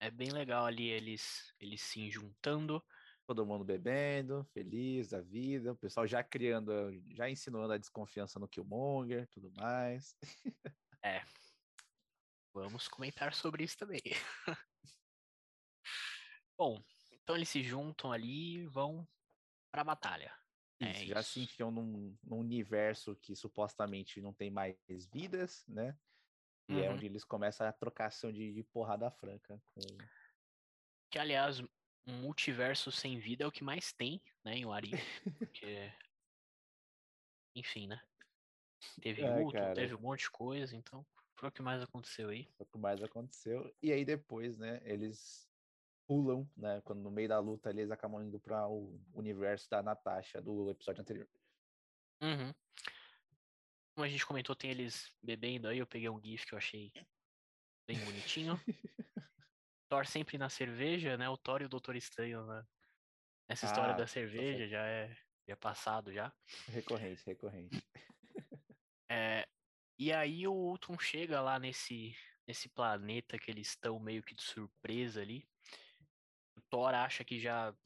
É 0.00 0.10
bem 0.10 0.30
legal 0.30 0.64
ali 0.64 0.88
eles, 0.88 1.54
eles 1.60 1.82
se 1.82 2.10
juntando. 2.10 2.82
Todo 3.26 3.46
mundo 3.46 3.64
bebendo, 3.64 4.44
feliz 4.52 5.08
da 5.08 5.20
vida, 5.20 5.72
o 5.72 5.76
pessoal 5.76 6.06
já 6.06 6.22
criando, 6.22 6.72
já 7.14 7.28
insinuando 7.30 7.72
a 7.72 7.78
desconfiança 7.78 8.38
no 8.38 8.46
Killmonger, 8.46 9.26
tudo 9.28 9.50
mais. 9.56 10.14
Vamos 12.52 12.86
comentar 12.86 13.34
sobre 13.34 13.64
isso 13.64 13.76
também. 13.76 14.00
Bom, 16.56 16.80
então 17.12 17.34
eles 17.34 17.48
se 17.48 17.62
juntam 17.62 18.12
ali 18.12 18.58
e 18.58 18.66
vão 18.66 19.06
pra 19.72 19.82
batalha. 19.82 20.32
É 20.80 20.90
Isso, 20.90 21.06
já 21.06 21.22
se 21.22 21.40
isso. 21.40 21.52
enfiam 21.52 21.70
num, 21.70 22.16
num 22.22 22.38
universo 22.38 23.16
que 23.16 23.34
supostamente 23.34 24.20
não 24.20 24.32
tem 24.32 24.50
mais 24.50 24.76
vidas, 25.12 25.64
né? 25.66 25.98
E 26.68 26.74
é 26.80 26.88
Uhum. 26.88 26.94
onde 26.94 27.06
eles 27.06 27.24
começam 27.24 27.66
a 27.66 27.72
trocação 27.72 28.32
de, 28.32 28.52
de 28.52 28.62
porrada 28.62 29.10
franca. 29.10 29.60
Com... 29.74 29.80
Que, 31.10 31.18
aliás, 31.18 31.62
um 32.06 32.20
multiverso 32.20 32.90
sem 32.92 33.18
vida 33.18 33.44
é 33.44 33.46
o 33.46 33.52
que 33.52 33.64
mais 33.64 33.92
tem, 33.92 34.20
né, 34.44 34.56
em 34.56 34.66
Warif. 34.66 34.92
Porque. 35.38 35.92
Enfim, 37.56 37.86
né? 37.86 38.00
Teve 39.00 39.24
Ai, 39.24 39.42
luto, 39.42 39.54
cara. 39.54 39.74
teve 39.74 39.94
um 39.94 40.00
monte 40.00 40.22
de 40.22 40.30
coisa, 40.30 40.76
então 40.76 41.06
foi 41.38 41.48
o 41.48 41.52
que 41.52 41.62
mais 41.62 41.82
aconteceu 41.82 42.28
aí. 42.28 42.48
Foi 42.56 42.66
o 42.66 42.70
que 42.70 42.78
mais 42.78 43.02
aconteceu. 43.02 43.74
E 43.82 43.92
aí 43.92 44.04
depois, 44.04 44.58
né, 44.58 44.80
eles 44.84 45.48
pulam, 46.06 46.48
né? 46.56 46.80
Quando 46.82 47.00
no 47.00 47.10
meio 47.10 47.28
da 47.28 47.38
luta 47.38 47.70
eles 47.70 47.90
acabam 47.90 48.22
indo 48.22 48.38
para 48.38 48.68
o 48.68 49.00
universo 49.12 49.68
da 49.70 49.82
Natasha 49.82 50.40
do 50.40 50.70
episódio 50.70 51.00
anterior. 51.00 51.28
Uhum. 52.22 52.52
Como 53.94 54.04
a 54.04 54.08
gente 54.08 54.26
comentou, 54.26 54.56
tem 54.56 54.70
eles 54.70 55.12
bebendo 55.22 55.68
aí, 55.68 55.78
eu 55.78 55.86
peguei 55.86 56.08
um 56.08 56.20
GIF 56.20 56.46
que 56.46 56.54
eu 56.54 56.58
achei 56.58 56.92
bem 57.86 57.98
bonitinho. 58.04 58.60
Thor 59.94 60.06
sempre 60.06 60.36
na 60.36 60.48
cerveja, 60.48 61.16
né? 61.16 61.28
O 61.28 61.36
Thor 61.36 61.62
e 61.62 61.66
o 61.66 61.68
Doutor 61.68 61.94
Estranho 61.94 62.44
né? 62.46 62.64
Nessa 63.48 63.66
história 63.66 63.92
Ah, 63.92 63.96
da 63.96 64.04
tá 64.04 64.06
cerveja 64.08 64.66
já 64.66 64.84
é, 64.84 65.14
já 65.46 65.52
é 65.52 65.56
passado 65.56 66.12
já. 66.12 66.32
Recorrente, 66.68 67.24
recorrente. 67.26 67.80
É, 69.06 69.46
e 69.98 70.10
aí 70.10 70.48
o 70.48 70.52
Ultron 70.52 70.98
chega 70.98 71.40
lá 71.40 71.58
nesse, 71.58 72.16
nesse 72.48 72.70
planeta 72.70 73.38
que 73.38 73.50
eles 73.50 73.68
estão 73.68 74.00
meio 74.00 74.22
que 74.22 74.34
de 74.34 74.42
surpresa 74.42 75.20
ali. 75.20 75.46
O 76.56 76.62
Thor 76.62 76.94
acha 76.94 77.22
que 77.22 77.38
já 77.38 77.76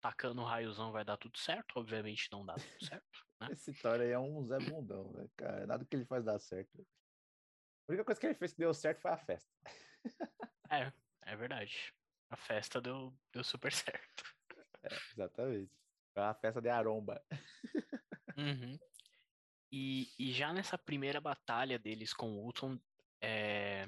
tacando 0.00 0.42
o 0.42 0.44
raiozão 0.44 0.92
vai 0.92 1.02
dar 1.02 1.16
tudo 1.16 1.38
certo. 1.38 1.78
Obviamente 1.78 2.28
não 2.30 2.44
dá 2.44 2.54
tudo 2.54 2.84
certo. 2.84 3.26
né? 3.40 3.48
Esse 3.50 3.72
Thor 3.72 4.00
aí 4.00 4.10
é 4.10 4.18
um 4.18 4.44
Zé 4.44 4.58
Bundão, 4.58 5.10
né, 5.12 5.28
cara? 5.34 5.66
Nada 5.66 5.84
que 5.84 5.96
ele 5.96 6.04
faz 6.04 6.22
dar 6.22 6.38
certo. 6.38 6.86
A 7.88 7.92
única 7.92 8.04
coisa 8.04 8.20
que 8.20 8.26
ele 8.26 8.34
fez 8.34 8.52
que 8.52 8.58
deu 8.58 8.74
certo 8.74 9.00
foi 9.00 9.10
a 9.10 9.16
festa. 9.16 9.50
É, 10.70 10.92
é 11.26 11.36
verdade. 11.36 11.92
A 12.30 12.36
festa 12.36 12.80
deu, 12.80 13.12
deu 13.32 13.44
super 13.44 13.72
certo. 13.72 14.24
Exatamente. 15.12 15.70
Foi 16.14 16.22
a 16.22 16.34
festa 16.34 16.60
de 16.60 16.68
Aromba. 16.68 17.22
Uhum. 18.36 18.78
E, 19.70 20.08
e 20.18 20.32
já 20.32 20.52
nessa 20.52 20.78
primeira 20.78 21.20
batalha 21.20 21.78
deles 21.78 22.12
com 22.14 22.30
o 22.32 22.44
Ultron, 22.44 22.78
é, 23.20 23.86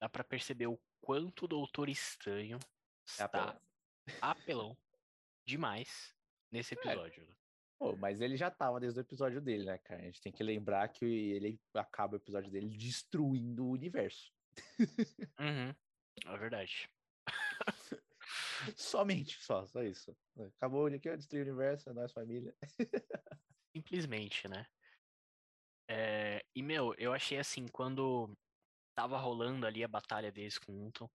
dá 0.00 0.08
pra 0.08 0.24
perceber 0.24 0.66
o 0.66 0.80
quanto 1.00 1.44
o 1.44 1.48
Doutor 1.48 1.88
Estranho 1.88 2.58
É 2.58 3.24
está 3.24 3.24
apelão. 3.24 3.60
apelão 4.20 4.78
demais 5.46 6.14
nesse 6.50 6.74
episódio. 6.74 7.22
né? 7.26 7.34
Pô, 7.78 7.96
mas 7.96 8.20
ele 8.20 8.36
já 8.36 8.50
tava 8.50 8.78
desde 8.78 9.00
o 9.00 9.02
episódio 9.02 9.40
dele, 9.40 9.64
né, 9.64 9.78
cara? 9.78 10.02
A 10.02 10.04
gente 10.04 10.20
tem 10.20 10.32
que 10.32 10.42
lembrar 10.44 10.88
que 10.88 11.04
ele 11.04 11.60
acaba 11.74 12.14
o 12.14 12.18
episódio 12.18 12.50
dele 12.50 12.68
destruindo 12.76 13.64
o 13.64 13.70
universo. 13.70 14.32
Uhum. 15.40 15.74
É 16.26 16.36
verdade. 16.36 16.88
Somente, 18.76 19.42
só, 19.42 19.66
só 19.66 19.82
isso. 19.82 20.16
Acabou 20.56 20.86
ele 20.86 20.96
aqui, 20.96 21.10
ó, 21.10 21.16
destruiu 21.16 21.44
o 21.44 21.48
universo, 21.48 21.90
é 21.90 21.92
nóis, 21.92 22.12
família. 22.12 22.54
Simplesmente, 23.76 24.48
né? 24.48 24.66
É, 25.88 26.44
e, 26.54 26.62
meu, 26.62 26.94
eu 26.96 27.12
achei 27.12 27.38
assim, 27.38 27.66
quando 27.68 28.32
tava 28.94 29.18
rolando 29.18 29.66
ali 29.66 29.82
a 29.82 29.88
batalha 29.88 30.30
deles 30.30 30.58
com 30.58 30.72
o 30.72 30.84
Ultron, 30.84 31.10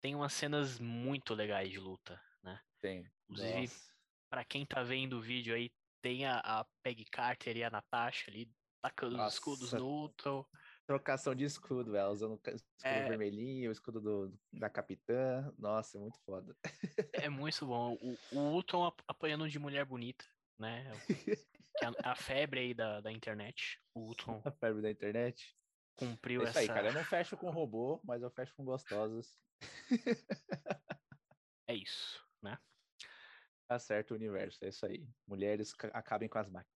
tem 0.00 0.14
umas 0.14 0.32
cenas 0.32 0.78
muito 0.78 1.34
legais 1.34 1.70
de 1.70 1.78
luta, 1.78 2.20
né? 2.42 2.60
Tem. 2.80 3.10
Inclusive, 3.28 3.62
Nossa. 3.62 3.94
Pra 4.30 4.44
quem 4.44 4.66
tá 4.66 4.82
vendo 4.82 5.18
o 5.18 5.22
vídeo 5.22 5.54
aí, 5.54 5.70
tem 6.02 6.26
a, 6.26 6.38
a 6.40 6.66
Peggy 6.82 7.04
Carter 7.04 7.56
e 7.56 7.64
a 7.64 7.70
Natasha 7.70 8.30
ali 8.30 8.50
tacando 8.82 9.16
os 9.16 9.32
escudos 9.32 9.72
Nossa. 9.72 9.78
no 9.78 9.86
Ultron. 9.86 10.44
Trocação 10.86 11.34
de 11.34 11.44
escudo, 11.44 11.96
ela 11.96 12.10
usando 12.10 12.32
o 12.34 12.40
escudo 12.50 12.64
É. 12.84 13.08
vermelhinho, 13.08 13.70
o 13.70 13.72
escudo 13.72 14.00
do, 14.00 14.38
da 14.52 14.68
capitã. 14.68 15.50
Nossa, 15.58 15.96
é 15.96 16.00
muito 16.00 16.18
foda. 16.24 16.54
É 17.12 17.28
muito 17.28 17.66
bom. 17.66 17.94
O, 17.94 18.18
o 18.30 18.38
Ultron 18.54 18.84
ap- 18.84 19.00
apanhando 19.06 19.48
de 19.48 19.58
mulher 19.58 19.86
bonita, 19.86 20.24
né? 20.58 20.86
É 21.80 21.86
a, 21.86 22.12
a 22.12 22.14
febre 22.16 22.60
aí 22.60 22.74
da, 22.74 23.00
da 23.00 23.10
internet. 23.10 23.80
O 23.94 24.00
Ultron 24.00 24.42
A 24.44 24.50
febre 24.52 24.82
da 24.82 24.90
internet. 24.90 25.56
cumpriu 25.96 26.42
É 26.42 26.50
isso 26.50 26.58
essa. 26.58 26.60
aí, 26.60 26.68
cara. 26.68 26.88
Eu 26.88 26.92
não 26.92 27.04
fecho 27.04 27.36
com 27.36 27.50
robô, 27.50 28.00
mas 28.04 28.22
eu 28.22 28.30
fecho 28.30 28.54
com 28.54 28.64
gostosas. 28.64 29.38
É 31.66 31.74
isso, 31.74 32.22
né? 32.42 32.58
Tá 33.66 33.78
certo 33.78 34.10
o 34.10 34.14
universo, 34.14 34.62
é 34.64 34.68
isso 34.68 34.84
aí. 34.84 35.08
Mulheres 35.26 35.72
ca- 35.72 35.88
acabem 35.88 36.28
com 36.28 36.36
as 36.38 36.50
máquinas. 36.50 36.74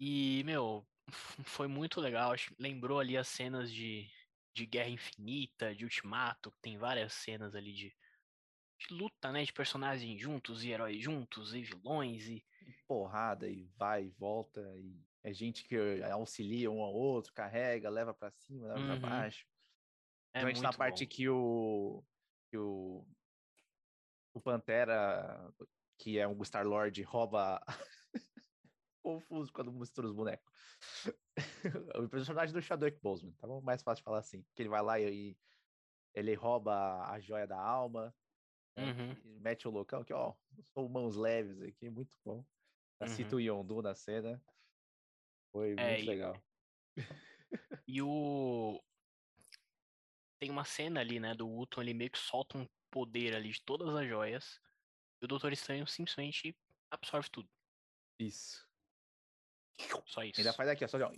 E, 0.00 0.42
meu, 0.44 0.84
foi 1.44 1.66
muito 1.68 2.00
legal. 2.00 2.32
Acho 2.32 2.54
lembrou 2.58 2.98
ali 2.98 3.16
as 3.16 3.28
cenas 3.28 3.72
de, 3.72 4.08
de 4.54 4.66
Guerra 4.66 4.90
Infinita, 4.90 5.74
de 5.74 5.84
Ultimato, 5.84 6.52
tem 6.60 6.78
várias 6.78 7.12
cenas 7.12 7.54
ali 7.54 7.72
de, 7.72 7.96
de 8.80 8.94
luta, 8.94 9.32
né? 9.32 9.44
De 9.44 9.52
personagens 9.52 10.20
juntos 10.20 10.64
e 10.64 10.70
heróis 10.70 11.02
juntos 11.02 11.54
e 11.54 11.62
vilões 11.62 12.28
e. 12.28 12.44
E 12.66 12.72
porrada, 12.86 13.48
e 13.48 13.66
vai 13.76 14.04
e 14.06 14.10
volta, 14.10 14.60
e 14.78 15.04
é 15.22 15.32
gente 15.32 15.64
que 15.64 15.76
auxilia 16.10 16.70
um 16.70 16.80
ao 16.82 16.94
outro, 16.94 17.32
carrega, 17.32 17.90
leva 17.90 18.14
pra 18.14 18.30
cima, 18.30 18.66
leva 18.68 18.80
Uhum. 18.80 19.00
pra 19.00 19.08
baixo. 19.10 19.46
É 20.34 20.44
Principalmente 20.44 20.62
na 20.62 20.72
parte 20.72 21.06
bom. 21.06 21.08
que 21.08 21.28
o, 21.28 22.04
que 22.50 22.56
o 22.58 23.06
o 24.32 24.40
Pantera, 24.40 25.52
que 25.98 26.18
é 26.18 26.26
um 26.26 26.42
Star-Lord, 26.44 27.02
rouba 27.02 27.60
confuso 29.04 29.52
quando 29.52 29.70
mistura 29.70 30.06
os 30.06 30.14
bonecos. 30.14 30.50
o 32.02 32.08
personagem 32.08 32.54
do 32.54 32.62
Chadwick 32.62 32.98
Boseman, 33.02 33.32
tá 33.34 33.46
bom? 33.46 33.60
Mais 33.60 33.82
fácil 33.82 34.00
de 34.00 34.04
falar 34.04 34.18
assim, 34.18 34.42
que 34.54 34.62
ele 34.62 34.70
vai 34.70 34.82
lá 34.82 34.98
e 34.98 35.36
ele 36.14 36.34
rouba 36.34 37.04
a 37.04 37.20
joia 37.20 37.46
da 37.46 37.60
alma, 37.60 38.14
né? 38.76 38.90
Uhum. 38.90 39.12
E 39.36 39.40
mete 39.40 39.68
o 39.68 39.70
loucão 39.70 40.02
que, 40.02 40.12
ó, 40.12 40.34
sou 40.72 40.88
mãos 40.88 41.16
leves 41.16 41.60
aqui, 41.60 41.90
muito 41.90 42.18
bom. 42.24 42.44
Uhum. 43.02 43.08
Cita 43.08 43.36
o 43.36 43.40
Yondu 43.40 43.82
na 43.82 43.94
cena. 43.94 44.42
Foi 45.52 45.72
É, 45.72 45.90
muito 45.90 46.04
e- 46.04 46.06
legal. 46.06 46.42
E 47.86 48.00
o. 48.00 48.82
Tem 50.40 50.50
uma 50.50 50.64
cena 50.64 51.00
ali, 51.00 51.20
né, 51.20 51.34
do 51.34 51.46
Ultron, 51.46 51.82
ele 51.82 51.92
meio 51.94 52.10
que 52.10 52.18
solta 52.18 52.56
um 52.56 52.66
poder 52.90 53.36
ali 53.36 53.50
de 53.50 53.62
todas 53.62 53.94
as 53.94 54.08
joias. 54.08 54.60
E 55.20 55.24
o 55.24 55.28
Doutor 55.28 55.52
Estranho 55.52 55.86
simplesmente 55.86 56.56
absorve 56.90 57.28
tudo. 57.30 57.48
Isso. 58.18 58.66
Só 60.06 60.22
isso. 60.22 60.40
Ainda 60.40 60.52
faz 60.52 60.68
aqui, 60.68 60.84
ó, 60.84 60.88
só 60.88 60.98
ó, 60.98 61.10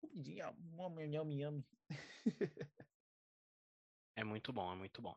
comidinha, 0.00 0.54
yum, 0.76 1.32
yum. 1.32 1.64
É 4.16 4.24
muito 4.24 4.52
bom, 4.52 4.70
é 4.70 4.76
muito 4.76 5.00
bom. 5.00 5.16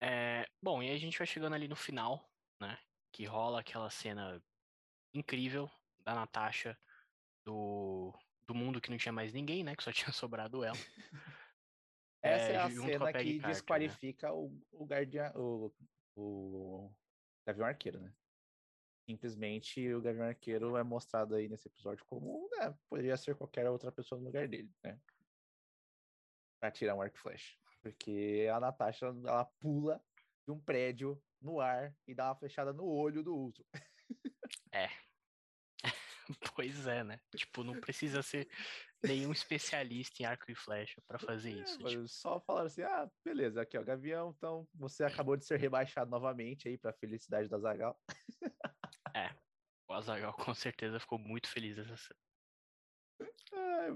É, 0.00 0.48
bom, 0.62 0.82
e 0.82 0.90
a 0.90 0.96
gente 0.96 1.18
vai 1.18 1.26
chegando 1.26 1.54
ali 1.54 1.68
no 1.68 1.76
final, 1.76 2.32
né? 2.58 2.78
que 3.12 3.24
rola 3.26 3.60
aquela 3.60 3.90
cena 3.90 4.42
incrível 5.14 5.70
da 6.00 6.14
Natasha 6.14 6.76
do, 7.44 8.12
do 8.46 8.54
mundo 8.54 8.80
que 8.80 8.90
não 8.90 8.96
tinha 8.96 9.12
mais 9.12 9.32
ninguém, 9.32 9.62
né? 9.62 9.76
Que 9.76 9.84
só 9.84 9.92
tinha 9.92 10.12
sobrado 10.12 10.64
ela. 10.64 10.76
Essa 12.22 12.46
é, 12.46 12.52
é 12.52 12.56
a 12.56 12.70
cena 12.70 13.06
que 13.06 13.12
Carter, 13.12 13.42
né? 13.42 13.48
desqualifica 13.48 14.28
né? 14.28 14.32
o, 14.32 14.62
o 14.70 14.86
Guardião, 14.86 15.32
o, 15.34 15.72
o 16.16 16.94
Gavião 17.44 17.66
Arqueiro, 17.66 18.00
né? 18.00 18.12
Simplesmente 19.04 19.92
o 19.92 20.00
Gavião 20.00 20.26
Arqueiro 20.26 20.76
é 20.76 20.82
mostrado 20.82 21.34
aí 21.34 21.48
nesse 21.48 21.68
episódio 21.68 22.04
como, 22.04 22.48
né, 22.52 22.74
poderia 22.88 23.16
ser 23.16 23.34
qualquer 23.34 23.68
outra 23.68 23.90
pessoa 23.90 24.18
no 24.18 24.26
lugar 24.26 24.46
dele, 24.46 24.70
né? 24.82 24.98
Pra 26.60 26.70
tirar 26.70 26.94
um 26.94 27.02
arco 27.02 27.18
flash. 27.18 27.58
Porque 27.80 28.48
a 28.52 28.60
Natasha, 28.60 29.06
ela 29.06 29.44
pula 29.60 30.00
de 30.46 30.52
um 30.52 30.60
prédio 30.60 31.20
no 31.40 31.60
ar 31.60 31.94
e 32.06 32.14
dá 32.14 32.28
uma 32.28 32.36
flechada 32.36 32.72
no 32.72 32.86
olho 32.86 33.22
do 33.22 33.34
Ultron. 33.34 33.64
É. 34.74 34.88
pois 36.54 36.86
é, 36.86 37.04
né? 37.04 37.20
Tipo, 37.34 37.64
não 37.64 37.78
precisa 37.80 38.22
ser 38.22 38.48
nenhum 39.02 39.32
especialista 39.32 40.22
em 40.22 40.26
arco 40.26 40.50
e 40.50 40.54
flecha 40.54 41.02
para 41.06 41.18
fazer 41.18 41.50
é, 41.58 41.62
isso. 41.62 41.78
Tipo... 41.78 42.08
Só 42.08 42.40
falaram 42.40 42.66
assim: 42.66 42.82
ah, 42.82 43.10
beleza, 43.24 43.62
aqui 43.62 43.76
ó, 43.76 43.82
Gavião, 43.82 44.34
então 44.36 44.66
você 44.74 45.04
acabou 45.04 45.36
de 45.36 45.44
ser 45.44 45.58
rebaixado 45.58 46.10
novamente 46.10 46.68
aí 46.68 46.78
pra 46.78 46.92
felicidade 46.92 47.48
da 47.48 47.58
Zagal. 47.58 47.98
O 49.92 49.94
Azagal 49.94 50.32
com 50.32 50.54
certeza 50.54 50.98
ficou 50.98 51.18
muito 51.18 51.46
feliz 51.50 51.76
dessa 51.76 51.94
cena. 51.98 52.18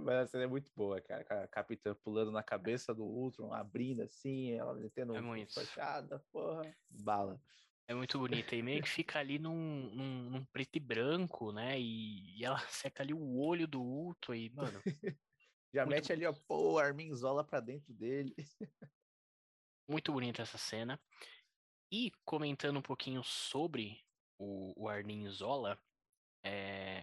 Mas 0.04 0.14
a 0.14 0.26
cena 0.26 0.44
é 0.44 0.46
muito 0.46 0.70
boa, 0.76 1.00
cara. 1.00 1.24
A 1.42 1.48
Capitã 1.48 1.94
pulando 1.94 2.30
na 2.30 2.42
cabeça 2.42 2.94
do 2.94 3.02
Ultron, 3.02 3.50
abrindo 3.50 4.02
assim, 4.02 4.52
ela 4.52 4.74
metendo 4.74 5.16
é 5.16 5.22
muito. 5.22 5.54
fechada, 5.54 6.22
porra, 6.30 6.70
bala. 6.90 7.40
É 7.88 7.94
muito 7.94 8.18
bonita. 8.18 8.54
E 8.54 8.62
meio 8.62 8.82
que 8.82 8.90
fica 8.90 9.18
ali 9.18 9.38
num, 9.38 9.90
num, 9.94 10.30
num 10.30 10.44
preto 10.44 10.76
e 10.76 10.80
branco, 10.80 11.50
né? 11.50 11.80
E, 11.80 12.40
e, 12.40 12.44
ela 12.44 12.58
seca 12.68 13.02
ali 13.02 13.14
o 13.14 13.38
olho 13.38 13.66
do 13.66 13.80
Ultron 13.80 14.34
e, 14.34 14.50
mano. 14.50 14.82
Já 15.72 15.86
muito... 15.86 15.96
mete 15.96 16.12
ali, 16.12 16.26
ó, 16.26 16.34
pô, 16.46 16.78
Arminzola 16.78 17.42
pra 17.42 17.58
dentro 17.58 17.94
dele. 17.94 18.34
muito 19.88 20.12
bonita 20.12 20.42
essa 20.42 20.58
cena. 20.58 21.00
E 21.90 22.12
comentando 22.22 22.76
um 22.76 22.82
pouquinho 22.82 23.22
sobre 23.24 24.04
o, 24.38 24.84
o 24.84 24.88
Arnim 24.88 25.28
Zola, 25.28 25.78
é, 26.44 27.02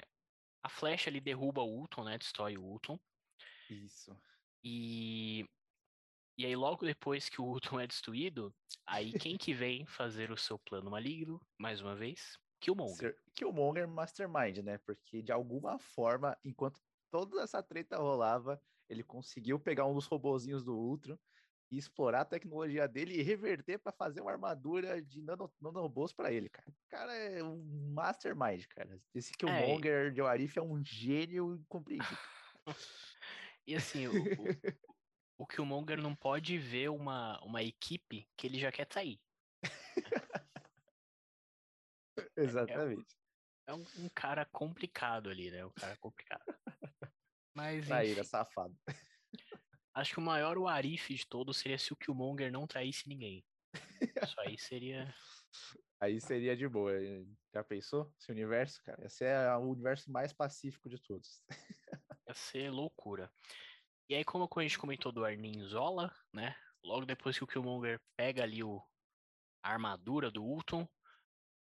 a 0.62 0.70
flecha 0.70 1.10
ele 1.10 1.20
derruba 1.20 1.62
o 1.62 1.80
Ulton, 1.80 2.04
né? 2.04 2.18
Destrói 2.18 2.58
o 2.58 2.64
Ulton. 2.64 3.00
Isso. 3.70 4.16
E, 4.64 5.46
e 6.38 6.46
aí, 6.46 6.56
logo 6.56 6.86
depois 6.86 7.28
que 7.28 7.42
o 7.42 7.46
Ulton 7.46 7.80
é 7.82 7.88
destruído, 7.88 8.54
aí 8.86 9.14
quem 9.14 9.38
que 9.38 9.54
vem 9.54 9.86
fazer 9.86 10.32
o 10.32 10.38
seu 10.38 10.58
plano 10.58 10.92
maligno, 10.92 11.42
mais 11.58 11.82
uma 11.82 11.96
vez? 11.96 12.38
Killmonger. 12.60 13.18
Killmonger 13.36 13.88
Mastermind, 13.88 14.60
né? 14.60 14.78
Porque 14.80 15.22
de 15.22 15.32
alguma 15.32 15.78
forma, 15.78 16.38
enquanto 16.44 16.80
toda 17.12 17.42
essa 17.42 17.62
treta 17.62 17.98
rolava, 17.98 18.62
ele 18.90 19.04
conseguiu 19.04 19.60
pegar 19.60 19.86
um 19.86 19.94
dos 19.94 20.06
robozinhos 20.06 20.64
do 20.64 20.76
Ultron 20.76 21.18
e 21.74 21.78
explorar 21.78 22.22
a 22.22 22.26
tecnologia 22.26 22.88
dele 22.88 23.16
e 23.16 23.24
reverter 23.24 23.80
para 23.80 23.92
fazer 23.92 24.22
uma 24.22 24.32
armadura 24.32 25.02
de 25.02 25.24
nano, 25.24 25.52
nanobos 25.60 26.14
para 26.14 26.32
ele, 26.32 26.48
cara. 26.48 26.70
O 26.70 26.88
cara 26.88 27.12
é 27.16 27.44
um 27.44 27.92
mastermind, 27.92 28.64
cara. 28.68 29.02
Esse 29.16 29.34
que 29.34 29.44
o 29.44 29.50
é, 29.50 30.12
de 30.12 30.22
Arif 30.22 30.60
é 30.60 30.62
um 30.62 30.86
gênio 30.86 31.56
incompreendido. 31.56 32.20
e 33.66 33.74
assim, 33.74 34.06
o, 34.08 34.12
o, 34.12 34.46
o 35.40 35.48
Killmonger 35.48 36.00
não 36.00 36.16
pode 36.16 36.60
ver 36.60 36.92
uma, 36.92 37.44
uma 37.44 37.64
equipe 37.64 38.30
que 38.38 38.46
ele 38.46 38.60
já 38.60 38.72
quer 38.72 38.88
sair. 38.94 39.20
Exatamente. 42.38 43.18
É, 43.66 43.74
um, 43.74 43.78
é 43.78 43.82
um, 43.82 44.06
um, 44.06 44.10
cara 44.14 44.46
complicado 44.46 45.28
ali, 45.28 45.50
né? 45.50 45.66
Um 45.66 45.72
cara 45.72 45.98
complicado. 45.98 46.44
Mas. 47.56 47.88
Traíra, 47.88 48.24
safado. 48.24 48.78
Acho 49.94 50.14
que 50.14 50.20
o 50.20 50.24
maior 50.24 50.58
o 50.58 50.68
de 50.68 51.28
todos 51.28 51.58
seria 51.58 51.78
se 51.78 51.94
o 51.94 51.96
Killmonger 51.96 52.52
não 52.52 52.66
traísse 52.66 53.08
ninguém. 53.08 53.46
Isso 54.22 54.40
aí 54.40 54.58
seria. 54.58 55.14
Aí 56.02 56.20
seria 56.20 56.54
de 56.58 56.68
boa. 56.68 56.92
Já 57.54 57.64
pensou? 57.64 58.14
Esse 58.20 58.30
universo, 58.30 58.84
cara? 58.84 59.06
Esse 59.06 59.24
é 59.24 59.56
o 59.56 59.70
universo 59.72 60.12
mais 60.12 60.34
pacífico 60.34 60.90
de 60.90 61.00
todos. 61.00 61.42
Ia 62.28 62.34
ser 62.34 62.70
loucura. 62.70 63.32
E 64.10 64.16
aí, 64.16 64.26
como 64.26 64.50
a 64.54 64.62
gente 64.64 64.78
comentou 64.78 65.14
do 65.14 65.24
Arnim 65.24 65.64
Zola, 65.64 66.14
né? 66.34 66.58
Logo 66.84 67.06
depois 67.06 67.38
que 67.38 67.44
o 67.46 67.48
Killmonger 67.48 68.02
pega 68.18 68.44
ali 68.44 68.62
o, 68.62 68.84
a 69.64 69.72
armadura 69.72 70.30
do 70.30 70.44
Ultron, 70.44 70.86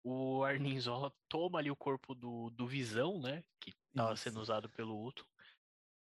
o 0.03 0.43
Arnim 0.43 0.79
Zola 0.79 1.13
toma 1.29 1.59
ali 1.59 1.69
o 1.69 1.75
corpo 1.75 2.15
do, 2.15 2.49
do 2.49 2.67
Visão, 2.67 3.21
né? 3.21 3.43
Que 3.59 3.71
estava 3.89 4.15
sendo 4.15 4.41
usado 4.41 4.69
pelo 4.71 4.95
Ultron. 4.95 5.25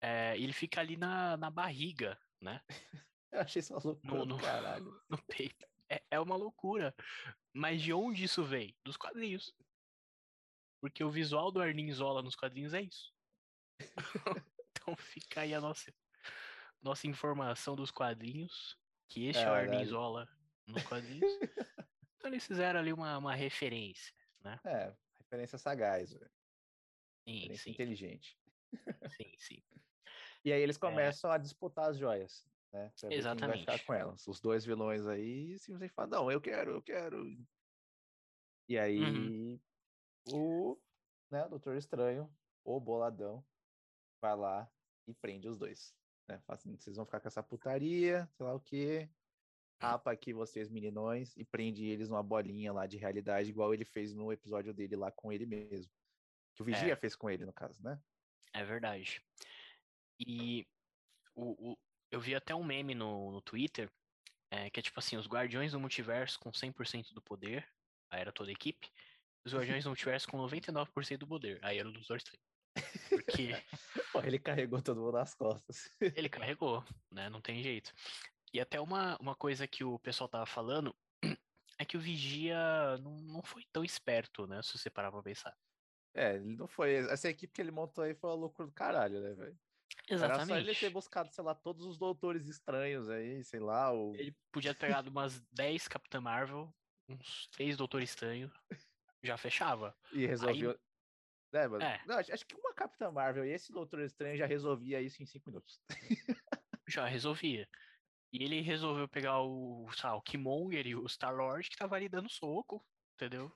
É, 0.03 0.37
ele 0.37 0.51
fica 0.51 0.81
ali 0.81 0.97
na, 0.97 1.37
na 1.37 1.49
barriga, 1.49 2.19
né? 2.41 2.61
Eu 3.31 3.39
achei 3.39 3.61
isso 3.61 3.73
uma 3.73 3.81
loucura, 3.81 4.17
no, 4.17 4.25
no, 4.25 4.37
caralho. 4.37 5.01
No 5.09 5.17
peito. 5.23 5.65
É, 5.89 6.03
é 6.11 6.19
uma 6.19 6.35
loucura. 6.35 6.93
Mas 7.53 7.81
de 7.81 7.93
onde 7.93 8.25
isso 8.25 8.43
vem? 8.43 8.75
Dos 8.83 8.97
quadrinhos. 8.97 9.55
Porque 10.81 11.03
o 11.03 11.09
visual 11.09 11.51
do 11.51 11.61
Arninzola 11.61 12.21
nos 12.21 12.35
quadrinhos 12.35 12.73
é 12.73 12.81
isso. 12.81 13.13
então 14.71 14.95
fica 14.97 15.41
aí 15.41 15.53
a 15.53 15.61
nossa, 15.61 15.91
nossa 16.81 17.07
informação 17.07 17.75
dos 17.75 17.89
quadrinhos. 17.89 18.77
Que 19.07 19.27
este 19.27 19.41
é, 19.41 19.45
é 19.45 19.49
o 19.49 19.53
Arninzola 19.53 20.27
nos 20.67 20.83
quadrinhos. 20.83 21.31
então 22.17 22.29
eles 22.29 22.45
fizeram 22.45 22.79
ali 22.79 22.91
uma, 22.91 23.17
uma 23.17 23.33
referência, 23.33 24.13
né? 24.41 24.59
É, 24.65 24.93
referência 25.21 25.57
sagaz, 25.57 26.11
velho. 26.11 26.31
Sim, 27.25 27.55
sim. 27.55 27.71
inteligente. 27.71 28.37
Sim, 29.07 29.33
sim. 29.37 29.63
E 30.43 30.51
aí 30.51 30.61
eles 30.61 30.77
é. 30.77 30.79
começam 30.79 31.31
é. 31.31 31.35
a 31.35 31.37
disputar 31.37 31.89
as 31.89 31.97
joias, 31.97 32.45
né? 32.71 32.91
Exatamente. 33.09 33.65
vai 33.65 33.77
ficar 33.77 33.85
com 33.85 33.93
elas. 33.93 34.27
Os 34.27 34.39
dois 34.39 34.65
vilões 34.65 35.07
aí 35.07 35.57
simplesmente 35.59 35.93
falam, 35.93 36.11
não, 36.11 36.31
eu 36.31 36.41
quero, 36.41 36.71
eu 36.71 36.81
quero. 36.81 37.25
E 38.67 38.77
aí 38.77 39.01
uhum. 39.01 39.59
o 40.31 40.77
né, 41.31 41.47
Doutor 41.47 41.75
Estranho, 41.75 42.29
o 42.63 42.79
Boladão, 42.79 43.43
vai 44.21 44.35
lá 44.35 44.71
e 45.07 45.13
prende 45.13 45.47
os 45.47 45.57
dois. 45.57 45.93
Né? 46.27 46.41
Assim, 46.47 46.77
vocês 46.77 46.95
vão 46.95 47.05
ficar 47.05 47.19
com 47.19 47.27
essa 47.27 47.43
putaria, 47.43 48.27
sei 48.33 48.45
lá 48.45 48.53
o 48.53 48.59
quê. 48.59 49.09
Rapa 49.81 50.11
aqui 50.11 50.31
vocês, 50.31 50.69
meninões, 50.69 51.35
e 51.35 51.43
prende 51.43 51.85
eles 51.85 52.07
numa 52.07 52.23
bolinha 52.23 52.71
lá 52.71 52.87
de 52.87 52.95
realidade, 52.95 53.49
igual 53.49 53.73
ele 53.73 53.83
fez 53.83 54.13
no 54.13 54.31
episódio 54.31 54.73
dele 54.73 54.95
lá 54.95 55.11
com 55.11 55.31
ele 55.31 55.45
mesmo. 55.45 55.91
Que 56.55 56.61
o 56.61 56.65
Vigia 56.65 56.93
é. 56.93 56.95
fez 56.95 57.15
com 57.15 57.29
ele, 57.29 57.45
no 57.45 57.51
caso, 57.51 57.83
né? 57.83 57.99
É 58.53 58.63
verdade. 58.63 59.21
E 60.19 60.67
o, 61.35 61.71
o, 61.71 61.77
eu 62.11 62.19
vi 62.19 62.35
até 62.35 62.53
um 62.53 62.63
meme 62.63 62.93
no, 62.93 63.31
no 63.31 63.41
Twitter, 63.41 63.91
é, 64.51 64.69
que 64.69 64.79
é 64.79 64.83
tipo 64.83 64.99
assim, 64.99 65.17
os 65.17 65.27
Guardiões 65.27 65.71
do 65.71 65.79
Multiverso 65.79 66.39
com 66.39 66.51
100% 66.51 67.13
do 67.13 67.21
poder, 67.21 67.67
aí 68.09 68.21
era 68.21 68.31
toda 68.31 68.49
a 68.49 68.53
equipe, 68.53 68.91
os 69.45 69.53
Guardiões 69.53 69.83
do 69.83 69.89
Multiverso 69.89 70.27
com 70.27 70.37
99% 70.37 71.17
do 71.17 71.27
poder, 71.27 71.59
aí 71.63 71.79
era 71.79 71.89
o 71.89 71.91
Doutor 71.91 72.17
Estranho. 72.17 72.39
Porque... 73.09 73.49
Pô, 74.13 74.21
ele 74.21 74.39
carregou 74.39 74.81
todo 74.81 75.01
mundo 75.01 75.13
nas 75.13 75.33
costas. 75.33 75.89
ele 76.15 76.29
carregou, 76.29 76.83
né, 77.11 77.29
não 77.29 77.41
tem 77.41 77.63
jeito. 77.63 77.91
E 78.53 78.59
até 78.59 78.79
uma, 78.79 79.17
uma 79.17 79.35
coisa 79.35 79.67
que 79.67 79.83
o 79.83 79.97
pessoal 79.97 80.29
tava 80.29 80.45
falando 80.45 80.95
é 81.79 81.83
que 81.83 81.97
o 81.97 81.99
Vigia 81.99 82.55
não, 83.01 83.19
não 83.21 83.41
foi 83.41 83.65
tão 83.71 83.83
esperto, 83.83 84.45
né, 84.45 84.61
se 84.61 84.77
você 84.77 84.89
parar 84.89 85.11
pra 85.11 85.23
pensar. 85.23 85.55
É, 86.13 86.35
ele 86.35 86.55
não 86.55 86.67
foi. 86.67 86.93
Essa 86.93 87.27
equipe 87.27 87.51
que 87.51 87.59
ele 87.59 87.71
montou 87.71 88.03
aí 88.03 88.13
foi 88.13 88.29
uma 88.29 88.35
loucura 88.35 88.67
do 88.67 88.73
caralho, 88.73 89.19
né, 89.19 89.33
velho? 89.33 89.59
Exatamente. 90.09 90.51
Era 90.51 90.61
só 90.61 90.69
ele 90.69 90.75
ter 90.75 90.89
buscado, 90.89 91.31
sei 91.31 91.43
lá, 91.43 91.55
todos 91.55 91.85
os 91.85 91.97
doutores 91.97 92.47
estranhos 92.47 93.09
aí, 93.09 93.43
sei 93.43 93.59
lá. 93.59 93.91
O... 93.91 94.13
Ele 94.15 94.35
podia 94.51 94.73
ter 94.73 94.87
pegado 94.87 95.09
umas 95.09 95.39
10 95.51 95.87
Capitã 95.87 96.19
Marvel, 96.19 96.73
uns 97.07 97.47
3 97.53 97.77
Doutores 97.77 98.09
Estranhos, 98.09 98.51
já 99.21 99.37
fechava. 99.37 99.95
E 100.11 100.25
resolveu. 100.25 100.71
Aí... 100.71 100.77
É, 101.53 101.67
mas... 101.67 101.83
é. 101.83 102.01
Não, 102.05 102.17
acho 102.17 102.45
que 102.45 102.55
uma 102.55 102.73
Capitã 102.73 103.11
Marvel 103.11 103.45
e 103.45 103.51
esse 103.51 103.71
Doutor 103.71 104.01
Estranho 104.01 104.37
já 104.37 104.45
resolvia 104.45 105.01
isso 105.01 105.21
em 105.21 105.25
5 105.25 105.49
minutos. 105.49 105.79
já 106.87 107.05
resolvia. 107.05 107.67
E 108.31 108.43
ele 108.43 108.61
resolveu 108.61 109.07
pegar 109.07 109.41
o, 109.41 109.87
sabe, 109.95 110.17
o 110.17 110.21
Killmonger 110.21 110.87
e 110.87 110.95
o 110.95 111.07
Star-Lord 111.07 111.69
que 111.69 111.77
tava 111.77 111.95
ali 111.95 112.09
dando 112.09 112.29
soco, 112.29 112.83
entendeu? 113.13 113.55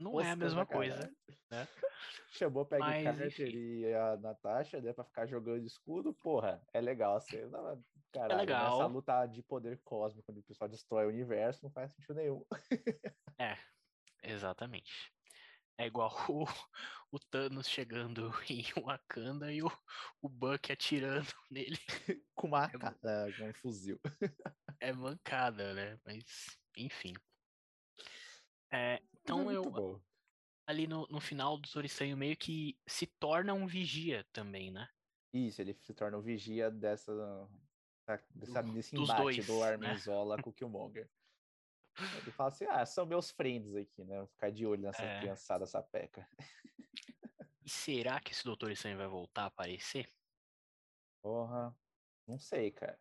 Não 0.00 0.12
Nossa, 0.12 0.28
é 0.28 0.30
a 0.30 0.36
mesma 0.36 0.64
coisa, 0.64 1.12
né? 1.50 1.68
Chamou 2.32 2.64
Peggy 2.64 2.82
Mas, 2.82 3.04
Carter 3.04 3.54
e 3.54 3.94
a 3.94 4.16
Natasha, 4.16 4.80
né, 4.80 4.94
pra 4.94 5.04
ficar 5.04 5.26
jogando 5.26 5.66
escudo, 5.66 6.14
porra, 6.14 6.62
é 6.72 6.80
legal 6.80 7.16
a 7.16 7.20
cena, 7.20 7.78
caralho, 8.10 8.32
é 8.32 8.36
legal. 8.36 8.80
essa 8.80 8.86
luta 8.86 9.26
de 9.26 9.42
poder 9.42 9.78
cósmico, 9.84 10.32
onde 10.32 10.40
o 10.40 10.44
pessoal 10.44 10.70
destrói 10.70 11.04
o 11.04 11.10
universo, 11.10 11.62
não 11.62 11.70
faz 11.70 11.92
sentido 11.92 12.14
nenhum. 12.14 12.42
é, 13.38 13.58
exatamente. 14.22 15.12
É 15.76 15.86
igual 15.86 16.10
o, 16.30 16.46
o 17.10 17.18
Thanos 17.18 17.68
chegando 17.68 18.32
em 18.48 18.64
Wakanda 18.82 19.52
e 19.52 19.62
o, 19.62 19.70
o 20.22 20.28
Buck 20.30 20.72
atirando 20.72 21.30
nele. 21.50 21.78
com 22.34 22.46
uma 22.46 22.66
é, 22.66 23.32
com 23.32 23.48
um 23.48 23.54
fuzil. 23.54 24.00
é 24.80 24.92
mancada, 24.94 25.74
né? 25.74 25.98
Mas, 26.06 26.58
enfim. 26.74 27.12
É, 28.72 29.02
então 29.22 29.50
é 29.50 29.56
eu, 29.56 30.00
ali 30.66 30.86
no, 30.86 31.06
no 31.08 31.20
final 31.20 31.56
do 31.56 31.62
Doutor 31.62 31.84
Estranho 31.84 32.16
meio 32.16 32.36
que 32.36 32.78
se 32.86 33.06
torna 33.06 33.52
um 33.54 33.66
vigia 33.66 34.24
também, 34.32 34.70
né? 34.70 34.88
Isso, 35.32 35.60
ele 35.60 35.74
se 35.74 35.94
torna 35.94 36.16
o 36.18 36.22
vigia 36.22 36.70
dessa, 36.70 37.12
dessa 38.34 38.62
Do- 38.62 38.72
desse 38.72 38.96
embate 38.96 39.22
dois, 39.22 39.46
do 39.46 39.60
né? 39.60 39.66
Arminzola 39.68 40.42
com 40.42 40.50
o 40.50 40.52
Killmonger. 40.52 41.08
Ele 42.22 42.30
fala 42.32 42.48
assim, 42.48 42.64
ah, 42.66 42.84
são 42.86 43.04
meus 43.04 43.30
friends 43.30 43.74
aqui, 43.74 44.04
né? 44.04 44.18
Vou 44.18 44.26
ficar 44.28 44.50
de 44.50 44.66
olho 44.66 44.82
nessa 44.82 45.04
É. 45.04 45.20
criançada 45.20 45.66
sapeca. 45.66 46.28
E 47.62 47.68
será 47.68 48.18
que 48.20 48.32
esse 48.32 48.44
Doutor 48.44 48.70
Estranho 48.70 48.96
vai 48.96 49.06
voltar 49.06 49.42
a 49.42 49.46
aparecer? 49.46 50.08
Porra, 51.22 51.76
não 52.26 52.38
sei, 52.38 52.70
cara. 52.70 52.98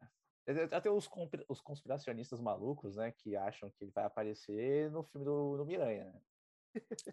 Até 0.72 0.90
os, 0.90 1.10
os 1.48 1.62
conspiracionistas 1.62 2.40
malucos, 2.40 2.96
né, 2.96 3.12
que 3.12 3.36
acham 3.36 3.70
que 3.70 3.84
ele 3.84 3.92
vai 3.92 4.06
aparecer 4.06 4.90
no 4.92 5.04
filme 5.04 5.26
do, 5.26 5.58
do 5.58 5.66
Miranha, 5.66 6.06
né? 6.06 6.22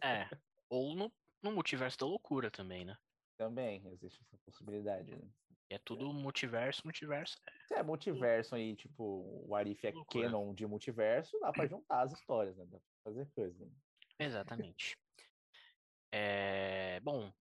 É. 0.02 0.28
Ou 0.68 0.94
no, 0.94 1.12
no 1.42 1.52
multiverso 1.52 1.98
da 1.98 2.06
loucura 2.06 2.50
também, 2.50 2.84
né? 2.84 2.96
Também 3.36 3.86
existe 3.92 4.20
essa 4.22 4.38
possibilidade, 4.38 5.14
né? 5.14 5.28
É 5.68 5.78
tudo 5.78 6.12
multiverso, 6.12 6.82
multiverso. 6.84 7.36
Se 7.66 7.74
é 7.74 7.82
multiverso 7.82 8.54
aí, 8.54 8.76
tipo, 8.76 9.44
o 9.46 9.54
Arif 9.54 9.84
é 9.84 9.90
Loucura. 9.90 10.26
canon 10.26 10.54
de 10.54 10.66
multiverso, 10.66 11.38
dá 11.40 11.52
pra 11.52 11.66
juntar 11.66 12.02
as 12.02 12.12
histórias, 12.12 12.56
né? 12.56 12.64
Dá 12.66 12.78
pra 12.78 13.12
fazer 13.12 13.26
coisa. 13.34 13.64
né? 13.64 13.72
Exatamente. 14.18 14.96
É, 16.12 17.00
bom, 17.00 17.32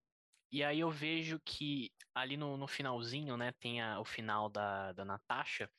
e 0.51 0.63
aí 0.63 0.79
eu 0.79 0.91
vejo 0.91 1.39
que 1.39 1.91
ali 2.13 2.38
no, 2.38 2.58
no 2.58 2.67
finalzinho, 2.67 3.38
né, 3.38 3.51
tem 3.53 3.81
a- 3.81 3.99
o 3.99 4.05
final 4.05 4.49
da, 4.49 4.93
da 4.93 5.05
Natasha, 5.05 5.71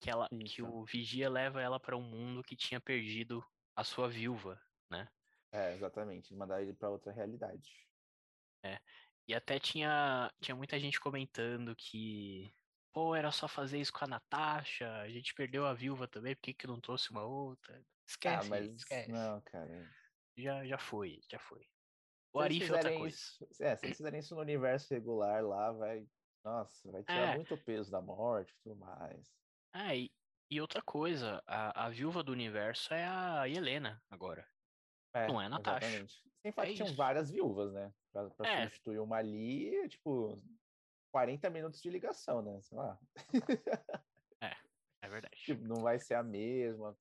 que, 0.00 0.10
ela, 0.10 0.30
que 0.44 0.62
o 0.62 0.84
Vigia 0.84 1.30
leva 1.30 1.62
ela 1.62 1.80
para 1.80 1.96
um 1.96 2.02
mundo 2.02 2.42
que 2.44 2.56
tinha 2.56 2.80
perdido 2.80 3.44
a 3.76 3.84
sua 3.84 4.08
viúva, 4.08 4.60
né? 4.90 5.08
É, 5.50 5.72
exatamente. 5.72 6.34
Mandar 6.34 6.60
ele 6.62 6.74
pra 6.74 6.90
outra 6.90 7.12
realidade. 7.12 7.88
E 9.26 9.34
até 9.34 9.58
tinha, 9.58 10.30
tinha 10.40 10.54
muita 10.54 10.78
gente 10.78 11.00
comentando 11.00 11.74
que, 11.76 12.54
pô, 12.92 13.14
era 13.14 13.30
só 13.32 13.48
fazer 13.48 13.80
isso 13.80 13.92
com 13.92 14.04
a 14.04 14.08
Natasha, 14.08 15.00
a 15.00 15.08
gente 15.08 15.34
perdeu 15.34 15.66
a 15.66 15.72
viúva 15.74 16.06
também, 16.08 16.34
por 16.34 16.42
que, 16.42 16.54
que 16.54 16.66
não 16.66 16.80
trouxe 16.80 17.10
uma 17.10 17.24
outra? 17.24 17.84
Esquece, 18.06 18.42
ah, 18.42 18.44
mas 18.44 18.68
esquece. 18.76 19.04
não, 19.06 19.40
cara. 19.42 19.94
Já, 20.36 20.64
já 20.66 20.78
foi, 20.78 21.20
já 21.30 21.38
foi. 21.40 21.66
O 22.34 22.40
Arif 22.40 22.68
é 22.68 22.72
outra 22.72 22.98
coisa. 22.98 23.16
Isso, 23.16 23.46
é, 23.60 23.76
se 23.76 23.86
eles 23.86 23.96
fizerem 23.96 24.18
isso 24.20 24.34
no 24.34 24.40
universo 24.40 24.92
regular 24.92 25.44
lá, 25.44 25.70
vai. 25.70 26.06
Nossa, 26.44 26.90
vai 26.90 27.02
tirar 27.04 27.32
É. 27.32 27.36
muito 27.36 27.56
peso 27.56 27.90
da 27.90 28.00
morte 28.02 28.50
e 28.52 28.62
tudo 28.62 28.76
mais. 28.76 29.32
É, 29.72 29.96
e, 29.96 30.12
e 30.50 30.60
outra 30.60 30.82
coisa, 30.82 31.42
a, 31.46 31.86
a 31.86 31.88
viúva 31.90 32.22
do 32.22 32.32
universo 32.32 32.92
é 32.92 33.06
a 33.06 33.48
Helena 33.48 34.02
agora. 34.10 34.46
É, 35.14 35.28
Não 35.28 35.40
é 35.40 35.46
a 35.46 35.48
Natasha. 35.48 35.86
Exatamente. 35.86 36.14
Sem 36.42 36.52
É 36.56 36.74
tinham 36.74 36.86
isso. 36.88 36.96
várias 36.96 37.30
viúvas, 37.30 37.72
né? 37.72 37.94
Pra, 38.12 38.28
pra 38.30 38.48
É. 38.50 38.62
substituir 38.64 38.98
uma 38.98 39.16
ali, 39.16 39.74
é, 39.76 39.88
tipo, 39.88 40.36
40 41.12 41.48
minutos 41.50 41.80
de 41.80 41.88
ligação, 41.88 42.42
né? 42.42 42.60
Sei 42.60 42.76
lá. 42.76 42.98
É 45.04 45.08
verdade. 45.08 45.36
Tipo, 45.36 45.62
não 45.66 45.82
vai 45.82 45.98
ser 45.98 46.14
a 46.14 46.22
mesma, 46.22 46.96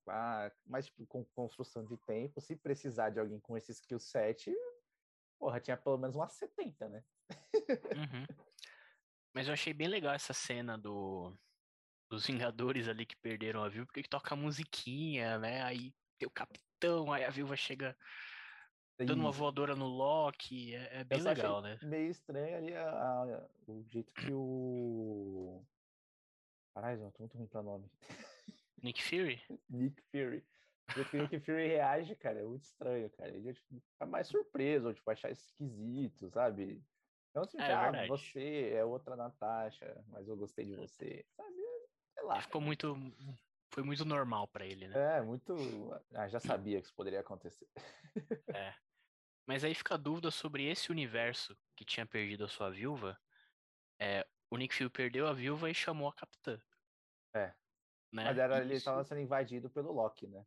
mas 0.66 0.88
tipo, 0.88 1.06
com 1.08 1.24
construção 1.24 1.86
de 1.86 1.96
tempo, 2.06 2.42
se 2.42 2.54
precisar 2.54 3.10
de 3.12 3.20
alguém 3.20 3.40
com 3.40 3.56
esse 3.56 3.72
skill 3.72 3.98
set, 3.98 4.54
porra, 5.44 5.60
tinha 5.60 5.76
pelo 5.76 5.98
menos 5.98 6.16
umas 6.16 6.32
70, 6.32 6.88
né? 6.88 7.04
Uhum. 7.98 8.26
Mas 9.34 9.48
eu 9.48 9.54
achei 9.54 9.74
bem 9.74 9.90
legal 9.90 10.14
essa 10.14 10.32
cena 10.34 10.78
do 10.78 11.38
dos 12.10 12.26
Vingadores 12.28 12.88
ali 12.88 13.06
que 13.06 13.16
perderam 13.18 13.62
a 13.64 13.68
viúva, 13.68 13.88
porque 13.88 14.08
toca 14.08 14.36
a 14.36 14.38
musiquinha, 14.38 15.38
né? 15.40 15.64
Aí 15.64 15.94
tem 16.18 16.28
o 16.28 16.32
capitão, 16.32 17.12
aí 17.12 17.26
a 17.26 17.30
viúva 17.30 17.58
chega 17.58 17.98
dando 19.00 19.20
uma 19.20 19.32
voadora 19.32 19.76
no 19.76 19.88
Loki, 19.88 20.76
é, 20.76 21.00
é 21.00 21.04
bem 21.04 21.20
Eu 21.20 21.26
legal, 21.26 21.62
né? 21.62 21.78
Meio 21.82 22.10
estranho 22.12 22.56
ali 22.56 22.74
a- 22.74 22.90
a- 22.90 23.50
o 23.68 23.84
jeito 23.90 24.14
que 24.14 24.32
o. 24.32 25.66
Caralho, 26.74 27.02
eu 27.02 27.12
tô 27.12 27.20
muito 27.24 27.38
ruim 27.38 27.48
pra 27.48 27.62
nome. 27.64 27.92
Nick 28.82 29.02
Fury? 29.04 29.42
Nick 29.70 30.02
Fury. 30.04 30.46
O 30.90 30.92
jeito 30.94 31.30
que 31.30 31.40
Fury 31.40 31.68
reage, 31.68 32.16
cara, 32.16 32.40
é 32.40 32.44
muito 32.44 32.64
estranho, 32.64 33.10
cara. 33.12 33.30
Ele 33.30 33.48
ia, 33.48 33.54
tipo, 33.54 33.80
ficar 33.92 34.06
mais 34.06 34.28
surpreso, 34.28 34.88
ou 34.88 34.94
tipo, 34.94 35.10
achar 35.10 35.32
esquisito, 35.32 36.30
sabe? 36.30 36.84
Não 37.34 37.48
tipo, 37.48 37.62
É, 37.62 37.74
ah, 37.74 38.08
você 38.08 38.72
é 38.74 38.86
outra 38.86 39.16
Natasha, 39.16 40.04
mas 40.08 40.28
eu 40.28 40.38
gostei 40.38 40.66
de 40.66 40.76
você, 40.76 41.26
sabe? 41.36 41.56
Sei 42.14 42.24
lá. 42.24 42.42
Ficou 42.42 42.62
muito. 42.62 42.96
Foi 43.74 43.84
muito 43.84 44.06
normal 44.06 44.48
pra 44.48 44.66
ele, 44.66 44.88
né? 44.88 45.18
É, 45.18 45.22
muito. 45.22 45.56
Ah, 46.14 46.28
já 46.28 46.40
sabia 46.40 46.80
que 46.80 46.86
isso 46.86 46.96
poderia 46.96 47.22
acontecer. 47.22 47.68
É. 48.54 48.76
Mas 49.48 49.64
aí 49.64 49.74
fica 49.74 49.96
a 49.96 49.98
dúvida 49.98 50.30
sobre 50.30 50.70
esse 50.70 50.92
universo 50.92 51.58
que 51.76 51.84
tinha 51.84 52.06
perdido 52.06 52.46
a 52.46 52.48
sua 52.48 52.70
viúva. 52.70 53.20
É, 54.00 54.26
o 54.50 54.58
Nick 54.58 54.76
Fury 54.76 54.90
perdeu 54.90 55.28
a 55.28 55.34
viúva 55.34 55.72
e 55.72 55.74
chamou 55.74 56.08
a 56.08 56.14
capitã. 56.14 56.62
É. 57.36 57.48
Né? 58.12 58.26
Mas 58.26 58.38
era, 58.38 58.62
ele 58.62 58.76
estava 58.76 59.04
sendo 59.04 59.22
invadido 59.22 59.72
pelo 59.72 59.92
Loki, 59.92 60.28
né? 60.28 60.46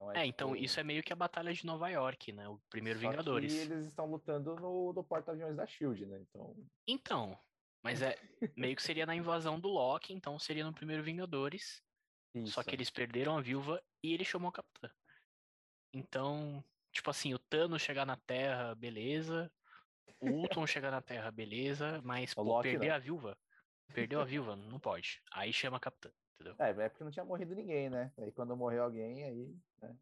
Então, 0.00 0.12
É, 0.12 0.26
então 0.26 0.52
tipo, 0.52 0.64
isso 0.64 0.78
é 0.78 0.84
meio 0.84 1.02
que 1.02 1.12
a 1.12 1.16
Batalha 1.16 1.52
de 1.52 1.66
Nova 1.66 1.88
York, 1.88 2.32
né? 2.32 2.48
O 2.48 2.60
primeiro 2.70 3.00
só 3.00 3.10
Vingadores. 3.10 3.52
eles 3.52 3.86
estão 3.86 4.06
lutando 4.06 4.54
no, 4.56 4.92
no 4.92 5.04
porta-aviões 5.04 5.56
da 5.56 5.66
Shield, 5.66 6.06
né? 6.06 6.20
Então. 6.20 6.56
Então, 6.86 7.38
mas 7.82 8.02
é 8.02 8.16
meio 8.56 8.76
que 8.76 8.82
seria 8.82 9.06
na 9.06 9.14
invasão 9.14 9.58
do 9.58 9.68
Loki, 9.68 10.12
então 10.12 10.38
seria 10.38 10.64
no 10.64 10.72
primeiro 10.72 11.02
Vingadores. 11.02 11.82
Só 12.46 12.62
que 12.62 12.70
isso. 12.70 12.76
eles 12.76 12.90
perderam 12.90 13.36
a 13.36 13.40
viúva 13.40 13.82
e 14.02 14.12
ele 14.14 14.24
chamou 14.24 14.50
a 14.50 14.52
capitã. 14.52 14.90
Então, 15.92 16.62
tipo 16.92 17.10
assim, 17.10 17.34
o 17.34 17.38
Thanos 17.38 17.82
chegar 17.82 18.06
na 18.06 18.16
Terra, 18.16 18.74
beleza. 18.74 19.50
O 20.20 20.28
Ultron 20.30 20.66
chegar 20.66 20.90
na 20.90 21.02
Terra, 21.02 21.30
beleza. 21.30 22.00
Mas 22.02 22.34
pô, 22.34 22.42
Loki 22.42 22.70
perder 22.70 22.88
não. 22.88 22.94
a 22.94 22.98
viúva. 22.98 23.38
Perdeu 23.92 24.20
a 24.20 24.24
viúva, 24.24 24.54
não 24.54 24.78
pode. 24.78 25.22
Aí 25.32 25.52
chama 25.52 25.78
a 25.78 25.80
capitã, 25.80 26.10
entendeu? 26.34 26.54
É, 26.58 26.70
é 26.70 26.88
porque 26.88 27.04
não 27.04 27.10
tinha 27.10 27.24
morrido 27.24 27.54
ninguém, 27.54 27.88
né? 27.88 28.12
Aí 28.18 28.30
quando 28.32 28.56
morreu 28.56 28.84
alguém, 28.84 29.24
aí. 29.24 29.56
Né? 29.80 29.96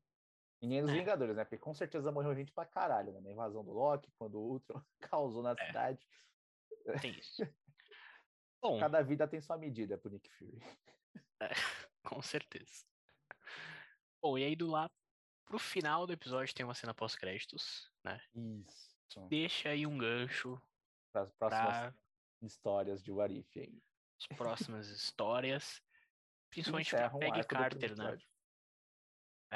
Ninguém 0.62 0.82
dos 0.82 0.90
É. 0.90 0.94
Vingadores, 0.94 1.36
né? 1.36 1.44
Porque 1.44 1.58
com 1.58 1.74
certeza 1.74 2.10
morreu 2.10 2.34
gente 2.34 2.52
pra 2.52 2.64
caralho, 2.66 3.12
né? 3.12 3.20
Na 3.20 3.30
invasão 3.30 3.64
do 3.64 3.72
Loki, 3.72 4.10
quando 4.18 4.36
o 4.36 4.52
Ultron 4.52 4.82
causou 5.00 5.42
na 5.42 5.52
É. 5.52 5.66
cidade. 5.66 6.06
Tem 7.00 7.12
isso. 7.18 7.42
Bom, 8.62 8.78
Cada 8.80 9.02
vida 9.02 9.28
tem 9.28 9.40
sua 9.40 9.58
medida 9.58 9.98
pro 9.98 10.10
Nick 10.10 10.30
Fury. 10.34 10.58
com 12.04 12.22
certeza. 12.22 12.84
Bom, 14.22 14.38
e 14.38 14.44
aí 14.44 14.56
do 14.56 14.66
lá 14.70 14.90
pro 15.44 15.58
final 15.58 16.06
do 16.06 16.12
episódio 16.12 16.54
tem 16.54 16.64
uma 16.64 16.74
cena 16.74 16.94
pós-créditos, 16.94 17.92
né? 18.02 18.20
Isso. 18.34 18.96
Deixa 19.28 19.68
aí 19.70 19.86
um 19.86 19.96
gancho 19.96 20.60
Para 21.12 21.22
as 21.22 21.32
próximas 21.32 21.76
para 21.76 21.94
histórias 22.42 23.02
de 23.02 23.12
Warif 23.12 23.58
aí. 23.60 23.82
as 24.20 24.26
próximas 24.36 24.88
histórias. 24.88 25.80
Principalmente 26.50 26.90
pra 26.90 27.14
um 27.14 27.18
Peggy 27.18 27.40
do 27.40 27.46
Carter, 27.46 27.96
né? 27.96 28.18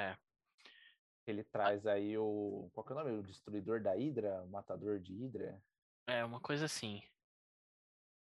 É. 0.01 0.17
Ele 1.27 1.45
traz 1.45 1.87
aí 1.87 2.17
o. 2.19 2.71
Qual 2.73 2.85
que 2.85 2.93
é 2.93 2.97
o 2.97 2.99
nome? 2.99 3.19
O 3.19 3.23
Destruidor 3.23 3.81
da 3.83 3.93
Hydra? 3.95 4.43
O 4.43 4.49
Matador 4.49 4.99
de 4.99 5.15
Hydra? 5.15 5.63
É, 6.09 6.25
uma 6.25 6.41
coisa 6.41 6.65
assim. 6.65 7.03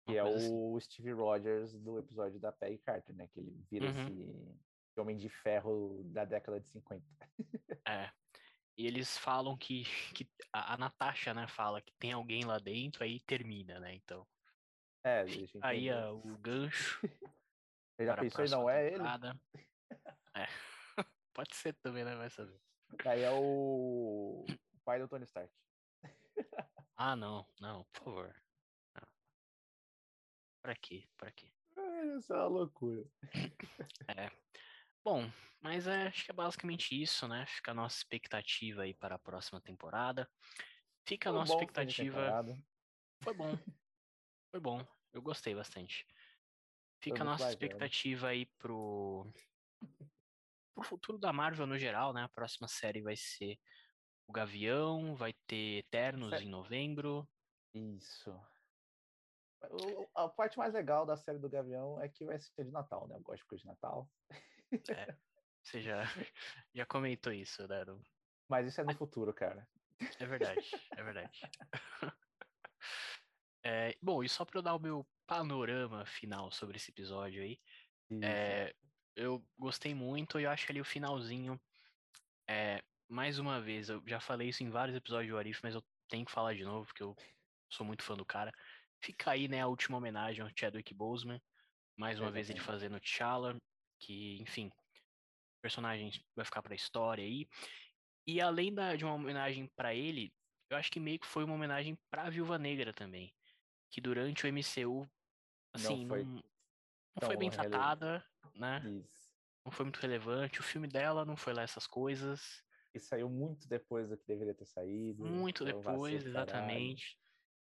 Que 0.06 0.12
Uma 0.12 0.18
é 0.18 0.22
coisa 0.22 0.46
assim. 0.46 0.54
o 0.54 0.80
Steve 0.80 1.12
Rogers 1.12 1.72
do 1.78 1.98
episódio 1.98 2.38
da 2.38 2.52
Peggy 2.52 2.78
Carter, 2.78 3.14
né? 3.14 3.28
Que 3.28 3.40
ele 3.40 3.50
vira 3.70 3.86
Uhum. 3.86 4.06
esse, 4.08 5.00
homem 5.00 5.16
de 5.16 5.28
ferro 5.28 6.02
da 6.04 6.24
década 6.24 6.60
de 6.60 6.68
50. 6.68 7.04
É. 7.88 8.12
E 8.76 8.86
eles 8.86 9.18
falam 9.18 9.56
que, 9.56 9.84
que 10.14 10.30
a, 10.52 10.74
a 10.74 10.76
Natasha, 10.78 11.34
né, 11.34 11.46
fala 11.46 11.82
que 11.82 11.92
tem 11.98 12.12
alguém 12.12 12.44
lá 12.44 12.58
dentro, 12.58 13.04
aí 13.04 13.20
termina, 13.20 13.78
né? 13.80 13.94
Então, 13.94 14.26
É, 15.04 15.24
aí 15.60 15.90
a- 15.90 16.10
o 16.12 16.38
gancho. 16.38 17.00
Ele 17.98 18.06
já 18.08 18.16
pensou 18.16 18.44
e 18.44 18.48
não 18.50 18.70
é 18.70 18.86
ele? 18.92 19.02
É. 20.34 20.46
Pode 21.34 21.54
ser 21.56 21.74
também, 21.74 22.04
né? 22.04 22.14
Vai 22.14 22.30
saber. 22.30 22.60
Aí 23.06 23.22
é 23.22 23.30
o... 23.30 24.44
o 24.48 24.78
pai 24.84 24.98
do 24.98 25.08
Tony 25.08 25.24
Stark. 25.24 25.52
Ah, 26.94 27.16
não, 27.16 27.44
não, 27.58 27.84
por 27.84 28.04
favor. 28.04 28.42
Não. 28.94 29.08
Pra 30.62 30.76
quê? 30.76 31.08
Pra 31.16 31.32
quê? 31.32 31.50
Isso 32.16 32.32
é 32.32 32.36
uma 32.36 32.46
loucura. 32.46 33.04
Bom, 35.02 35.28
mas 35.60 35.88
é, 35.88 36.06
acho 36.06 36.24
que 36.24 36.30
é 36.30 36.34
basicamente 36.34 37.00
isso, 37.00 37.26
né? 37.26 37.44
Fica 37.46 37.72
a 37.72 37.74
nossa 37.74 37.96
expectativa 37.96 38.82
aí 38.82 38.94
para 38.94 39.16
a 39.16 39.18
próxima 39.18 39.60
temporada. 39.60 40.30
Fica 41.04 41.30
a 41.30 41.32
Foi 41.32 41.36
um 41.36 41.40
nossa 41.40 41.54
expectativa. 41.54 42.44
Foi 43.22 43.34
bom. 43.34 43.50
Foi 44.52 44.60
bom. 44.60 44.86
Eu 45.12 45.22
gostei 45.22 45.54
bastante. 45.54 46.06
Fica 47.00 47.22
a 47.22 47.24
nossa 47.24 47.44
bacana. 47.44 47.52
expectativa 47.52 48.28
aí 48.28 48.46
pro 48.58 49.26
pro 50.74 50.84
futuro 50.84 51.18
da 51.18 51.32
Marvel 51.32 51.66
no 51.66 51.78
geral, 51.78 52.12
né? 52.12 52.22
A 52.22 52.28
próxima 52.28 52.68
série 52.68 53.02
vai 53.02 53.16
ser 53.16 53.58
o 54.26 54.32
Gavião, 54.32 55.14
vai 55.14 55.32
ter 55.46 55.78
Eternos 55.78 56.40
em 56.40 56.48
novembro. 56.48 57.28
Isso. 57.74 58.30
O- 59.70 60.08
a 60.14 60.28
parte 60.28 60.58
mais 60.58 60.74
legal 60.74 61.06
da 61.06 61.16
série 61.16 61.38
do 61.38 61.48
Gavião 61.48 62.00
é 62.00 62.08
que 62.08 62.24
vai 62.24 62.38
ser 62.38 62.64
de 62.64 62.70
Natal, 62.70 63.06
né? 63.08 63.16
Eu 63.16 63.22
gosto 63.22 63.56
de 63.56 63.66
Natal. 63.66 64.10
Você 65.62 65.80
já, 65.80 66.02
já 66.74 66.86
comentou 66.86 67.32
isso, 67.32 67.66
né? 67.68 67.84
Mas 68.48 68.66
isso 68.66 68.80
é 68.80 68.84
no 68.84 68.94
futuro, 68.94 69.32
cara. 69.32 69.68
É 70.18 70.26
verdade, 70.26 70.70
é 70.90 71.02
verdade. 71.02 71.40
É, 73.64 73.96
bom, 74.02 74.24
e 74.24 74.28
só 74.28 74.44
para 74.44 74.58
eu 74.58 74.62
dar 74.62 74.74
o 74.74 74.80
meu 74.80 75.08
panorama 75.24 76.04
final 76.04 76.50
sobre 76.50 76.78
esse 76.78 76.90
episódio 76.90 77.42
aí, 77.44 77.60
é, 78.20 78.74
eu 79.16 79.44
gostei 79.58 79.94
muito 79.94 80.38
e 80.38 80.44
eu 80.44 80.50
acho 80.50 80.66
que 80.66 80.72
ali 80.72 80.80
o 80.80 80.84
finalzinho, 80.84 81.60
é, 82.48 82.82
mais 83.08 83.38
uma 83.38 83.60
vez, 83.60 83.88
eu 83.88 84.02
já 84.06 84.20
falei 84.20 84.48
isso 84.48 84.62
em 84.62 84.70
vários 84.70 84.96
episódios 84.96 85.30
do 85.30 85.38
Arif, 85.38 85.60
mas 85.62 85.74
eu 85.74 85.84
tenho 86.08 86.24
que 86.24 86.32
falar 86.32 86.54
de 86.54 86.64
novo, 86.64 86.86
porque 86.86 87.02
eu 87.02 87.16
sou 87.70 87.86
muito 87.86 88.02
fã 88.02 88.14
do 88.16 88.24
cara. 88.24 88.52
Fica 89.00 89.32
aí, 89.32 89.48
né, 89.48 89.60
a 89.60 89.66
última 89.66 89.98
homenagem 89.98 90.42
ao 90.42 90.50
Chadwick 90.56 90.94
Boseman, 90.94 91.40
mais 91.96 92.18
uma 92.20 92.30
vez 92.30 92.48
ele 92.48 92.60
fazendo 92.60 93.00
T'Challa, 93.00 93.56
que, 93.98 94.40
enfim, 94.40 94.70
personagem 95.60 96.12
vai 96.34 96.44
ficar 96.44 96.62
pra 96.62 96.74
história 96.74 97.24
aí. 97.24 97.48
E 98.26 98.40
além 98.40 98.72
da, 98.72 98.96
de 98.96 99.04
uma 99.04 99.14
homenagem 99.14 99.68
para 99.76 99.94
ele, 99.94 100.32
eu 100.70 100.76
acho 100.76 100.90
que 100.90 101.00
meio 101.00 101.18
que 101.18 101.26
foi 101.26 101.44
uma 101.44 101.54
homenagem 101.54 101.98
pra 102.10 102.30
Viúva 102.30 102.58
Negra 102.58 102.92
também. 102.92 103.32
Que 103.90 104.00
durante 104.00 104.46
o 104.46 104.48
MCU, 104.48 105.08
assim, 105.72 106.04
não 106.04 106.08
foi, 106.08 106.24
não, 106.24 106.32
não 107.20 107.26
foi 107.26 107.36
bem 107.36 107.50
tratada, 107.50 108.24
né? 108.54 108.82
Isso. 108.84 109.32
Não 109.64 109.72
foi 109.72 109.84
muito 109.84 110.00
relevante. 110.00 110.60
O 110.60 110.62
filme 110.62 110.88
dela 110.88 111.24
não 111.24 111.36
foi 111.36 111.52
lá 111.52 111.62
essas 111.62 111.86
coisas. 111.86 112.64
E 112.94 113.00
saiu 113.00 113.28
muito 113.30 113.68
depois 113.68 114.08
do 114.08 114.16
que 114.16 114.26
deveria 114.26 114.54
ter 114.54 114.66
saído. 114.66 115.24
Muito 115.24 115.64
depois, 115.64 116.26
exatamente. 116.26 117.18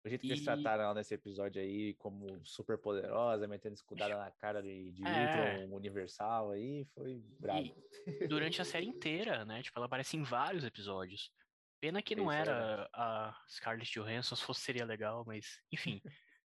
O 0.05 0.09
jeito 0.09 0.21
que 0.21 0.29
e... 0.29 0.31
eles 0.31 0.45
trataram 0.45 0.85
ela 0.85 0.95
nesse 0.95 1.15
episódio 1.15 1.61
aí 1.61 1.95
como 1.95 2.41
super 2.45 2.79
poderosa, 2.79 3.49
metendo 3.49 3.75
escudada 3.75 4.17
na 4.17 4.31
cara 4.31 4.62
de, 4.62 4.93
de 4.93 5.05
é. 5.05 5.65
Ultron 5.65 5.77
Universal 5.77 6.53
aí, 6.53 6.85
foi 6.95 7.21
brabo. 7.41 7.75
E 8.07 8.29
durante 8.29 8.62
a 8.62 8.65
série 8.65 8.87
inteira, 8.87 9.45
né? 9.45 9.62
Tipo, 9.62 9.79
ela 9.79 9.87
aparece 9.87 10.17
em 10.17 10.23
vários 10.23 10.65
episódios. 10.65 11.33
Pena 11.81 12.01
que 12.01 12.15
não 12.15 12.31
era 12.31 12.89
a 12.93 13.37
Scarlett 13.49 13.93
Johansson, 13.93 14.37
se 14.37 14.45
fosse 14.45 14.61
seria 14.61 14.85
legal, 14.85 15.25
mas 15.27 15.61
enfim. 15.73 16.01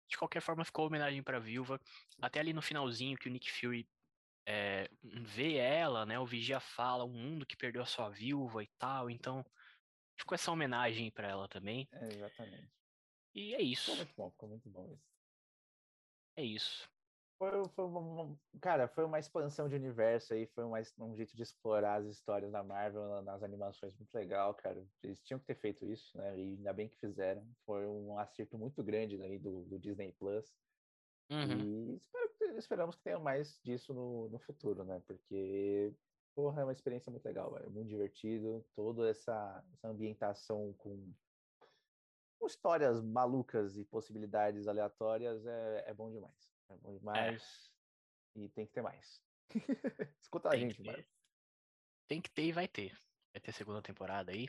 de 0.09 0.16
qualquer 0.16 0.40
forma, 0.40 0.64
ficou 0.64 0.87
homenagem 0.87 1.22
pra 1.22 1.38
viúva. 1.38 1.80
Até 2.20 2.40
ali 2.40 2.52
no 2.52 2.62
finalzinho 2.62 3.16
que 3.16 3.28
o 3.28 3.33
Nick 3.33 3.50
Fury 3.50 3.88
é, 4.50 4.90
vê 5.02 5.56
ela, 5.56 6.04
né? 6.04 6.18
O 6.18 6.26
Vigia 6.26 6.58
fala, 6.58 7.04
um 7.04 7.12
mundo 7.12 7.46
que 7.46 7.56
perdeu 7.56 7.82
a 7.82 7.86
sua 7.86 8.08
viúva 8.08 8.64
e 8.64 8.66
tal. 8.78 9.08
Então, 9.08 9.44
ficou 10.18 10.34
essa 10.34 10.50
homenagem 10.50 11.08
para 11.12 11.28
ela 11.28 11.48
também. 11.48 11.88
É, 11.92 12.06
exatamente. 12.08 12.68
E 13.32 13.54
é 13.54 13.62
isso. 13.62 13.92
Ficou 13.92 13.96
muito 13.96 14.16
bom, 14.16 14.30
ficou 14.30 14.48
muito 14.48 14.68
bom 14.68 14.92
isso. 14.92 15.08
É 16.36 16.42
isso. 16.42 16.90
Foi, 17.38 17.68
foi 17.70 17.84
uma, 17.86 18.36
cara, 18.60 18.88
foi 18.88 19.04
uma 19.04 19.18
expansão 19.18 19.68
de 19.68 19.74
universo 19.74 20.34
aí, 20.34 20.46
foi 20.48 20.64
uma, 20.64 20.78
um 20.98 21.16
jeito 21.16 21.34
de 21.34 21.42
explorar 21.42 22.00
as 22.00 22.06
histórias 22.06 22.52
da 22.52 22.62
Marvel 22.62 23.22
nas 23.22 23.42
animações 23.42 23.96
muito 23.96 24.12
legal, 24.12 24.52
cara. 24.54 24.84
Eles 25.02 25.22
tinham 25.22 25.38
que 25.38 25.46
ter 25.46 25.54
feito 25.54 25.86
isso, 25.86 26.18
né? 26.18 26.36
E 26.36 26.56
ainda 26.56 26.72
bem 26.72 26.88
que 26.88 26.98
fizeram. 26.98 27.48
Foi 27.64 27.86
um 27.86 28.18
acerto 28.18 28.58
muito 28.58 28.82
grande 28.82 29.22
aí 29.22 29.38
do, 29.38 29.64
do 29.64 29.78
Disney 29.78 30.12
Plus. 30.12 30.52
Uhum. 31.30 31.60
E 31.60 31.94
espero, 31.94 32.58
esperamos 32.58 32.96
que 32.96 33.02
tenha 33.02 33.18
mais 33.18 33.58
disso 33.62 33.94
no, 33.94 34.28
no 34.28 34.38
futuro, 34.38 34.84
né? 34.84 35.00
Porque, 35.06 35.94
porra, 36.34 36.62
é 36.62 36.64
uma 36.64 36.72
experiência 36.72 37.10
muito 37.10 37.24
legal, 37.24 37.56
é 37.56 37.68
muito 37.68 37.88
divertido. 37.88 38.64
Toda 38.74 39.08
essa, 39.08 39.64
essa 39.72 39.88
ambientação 39.88 40.74
com 40.78 41.12
com 42.40 42.46
histórias 42.46 43.02
malucas 43.02 43.76
e 43.76 43.84
possibilidades 43.84 44.66
aleatórias 44.66 45.44
é, 45.46 45.84
é 45.88 45.94
bom 45.94 46.10
demais. 46.10 46.50
É 46.70 46.76
bom 46.78 46.94
é. 46.94 46.98
demais 46.98 47.70
é. 48.34 48.40
e 48.40 48.48
tem 48.48 48.66
que 48.66 48.72
ter 48.72 48.80
mais. 48.80 49.20
Escuta 50.18 50.48
tem 50.48 50.58
a 50.58 50.62
gente, 50.62 50.82
mano. 50.82 51.04
Tem 52.08 52.20
que 52.20 52.30
ter 52.30 52.46
e 52.46 52.52
vai 52.52 52.66
ter. 52.66 52.98
Vai 53.32 53.40
ter 53.40 53.52
segunda 53.52 53.82
temporada 53.82 54.32
aí. 54.32 54.48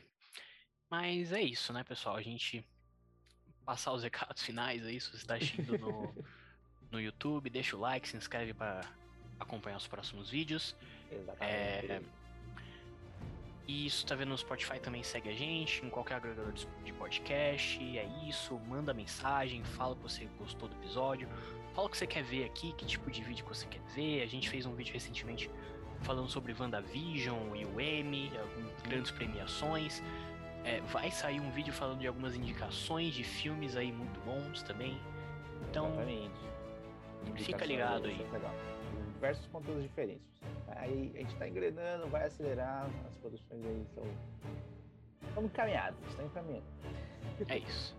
Mas 0.90 1.32
é 1.32 1.42
isso, 1.42 1.72
né, 1.72 1.84
pessoal? 1.84 2.16
A 2.16 2.22
gente 2.22 2.66
passar 3.64 3.92
os 3.92 4.02
recados 4.02 4.42
finais 4.42 4.84
aí, 4.86 4.98
se 4.98 5.10
você 5.10 5.16
está 5.16 5.34
assistindo 5.34 5.78
no, 5.78 6.14
no 6.92 7.00
YouTube, 7.00 7.50
deixa 7.50 7.76
o 7.76 7.80
like, 7.80 8.06
se 8.06 8.16
inscreve 8.16 8.54
para 8.54 8.82
acompanhar 9.40 9.76
os 9.76 9.86
próximos 9.86 10.30
vídeos. 10.30 10.76
Exatamente. 11.10 11.42
É, 11.42 12.02
e 13.66 13.86
isso 13.86 14.04
tá 14.04 14.14
vendo 14.14 14.30
no 14.30 14.38
Spotify 14.38 14.78
também 14.80 15.02
segue 15.02 15.30
a 15.30 15.34
gente, 15.34 15.84
em 15.84 15.88
qualquer 15.88 16.16
agregador 16.16 16.52
de 16.52 16.92
podcast. 16.92 17.80
É 17.96 18.06
isso, 18.28 18.58
manda 18.68 18.92
mensagem, 18.92 19.62
fala 19.64 19.94
que 19.94 20.02
você 20.02 20.28
gostou 20.38 20.68
do 20.68 20.74
episódio, 20.76 21.28
fala 21.74 21.86
o 21.86 21.90
que 21.90 21.96
você 21.96 22.06
quer 22.06 22.24
ver 22.24 22.44
aqui, 22.44 22.72
que 22.72 22.84
tipo 22.84 23.10
de 23.10 23.22
vídeo 23.22 23.44
que 23.44 23.48
você 23.48 23.66
quer 23.66 23.80
ver. 23.94 24.22
A 24.22 24.26
gente 24.26 24.48
fez 24.50 24.66
um 24.66 24.74
vídeo 24.74 24.92
recentemente 24.92 25.48
falando 26.02 26.28
sobre 26.28 26.52
WandaVision 26.52 27.54
e 27.54 27.64
o 27.64 27.80
Emmy, 27.80 28.32
grandes 28.82 29.10
premiações. 29.12 30.02
É, 30.64 30.80
vai 30.82 31.10
sair 31.10 31.40
um 31.40 31.50
vídeo 31.50 31.72
falando 31.72 32.00
de 32.00 32.06
algumas 32.06 32.34
indicações 32.34 33.14
de 33.14 33.24
filmes 33.24 33.76
aí 33.76 33.92
muito 33.92 34.20
bons 34.20 34.62
também. 34.62 35.00
Então, 35.70 35.92
fica 37.36 37.64
ligado 37.64 38.06
aí. 38.06 38.18
Legal. 38.32 38.54
Diversos 39.14 39.46
conteúdos 39.46 39.82
diferentes. 39.82 40.40
Aí 40.68 41.12
a 41.14 41.18
gente 41.18 41.32
está 41.32 41.48
engrenando, 41.48 42.08
vai 42.08 42.26
acelerar, 42.26 42.88
as 43.06 43.14
produções 43.14 43.64
aí 43.64 43.82
estão. 43.82 44.04
Estamos 45.28 45.50
encaminhados, 45.50 45.98
estão 46.08 46.26
encaminhando. 46.26 46.64
É 47.48 47.58
isso. 47.58 47.96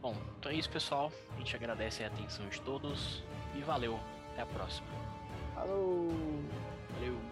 Bom, 0.00 0.14
então 0.38 0.50
é 0.50 0.54
isso, 0.54 0.70
pessoal. 0.70 1.12
A 1.34 1.38
gente 1.38 1.54
agradece 1.54 2.02
a 2.02 2.08
atenção 2.08 2.48
de 2.48 2.60
todos 2.62 3.22
e 3.54 3.60
valeu. 3.60 3.98
Até 4.32 4.42
a 4.42 4.46
próxima. 4.46 4.88
Falou! 5.54 6.08
Valeu! 6.94 7.29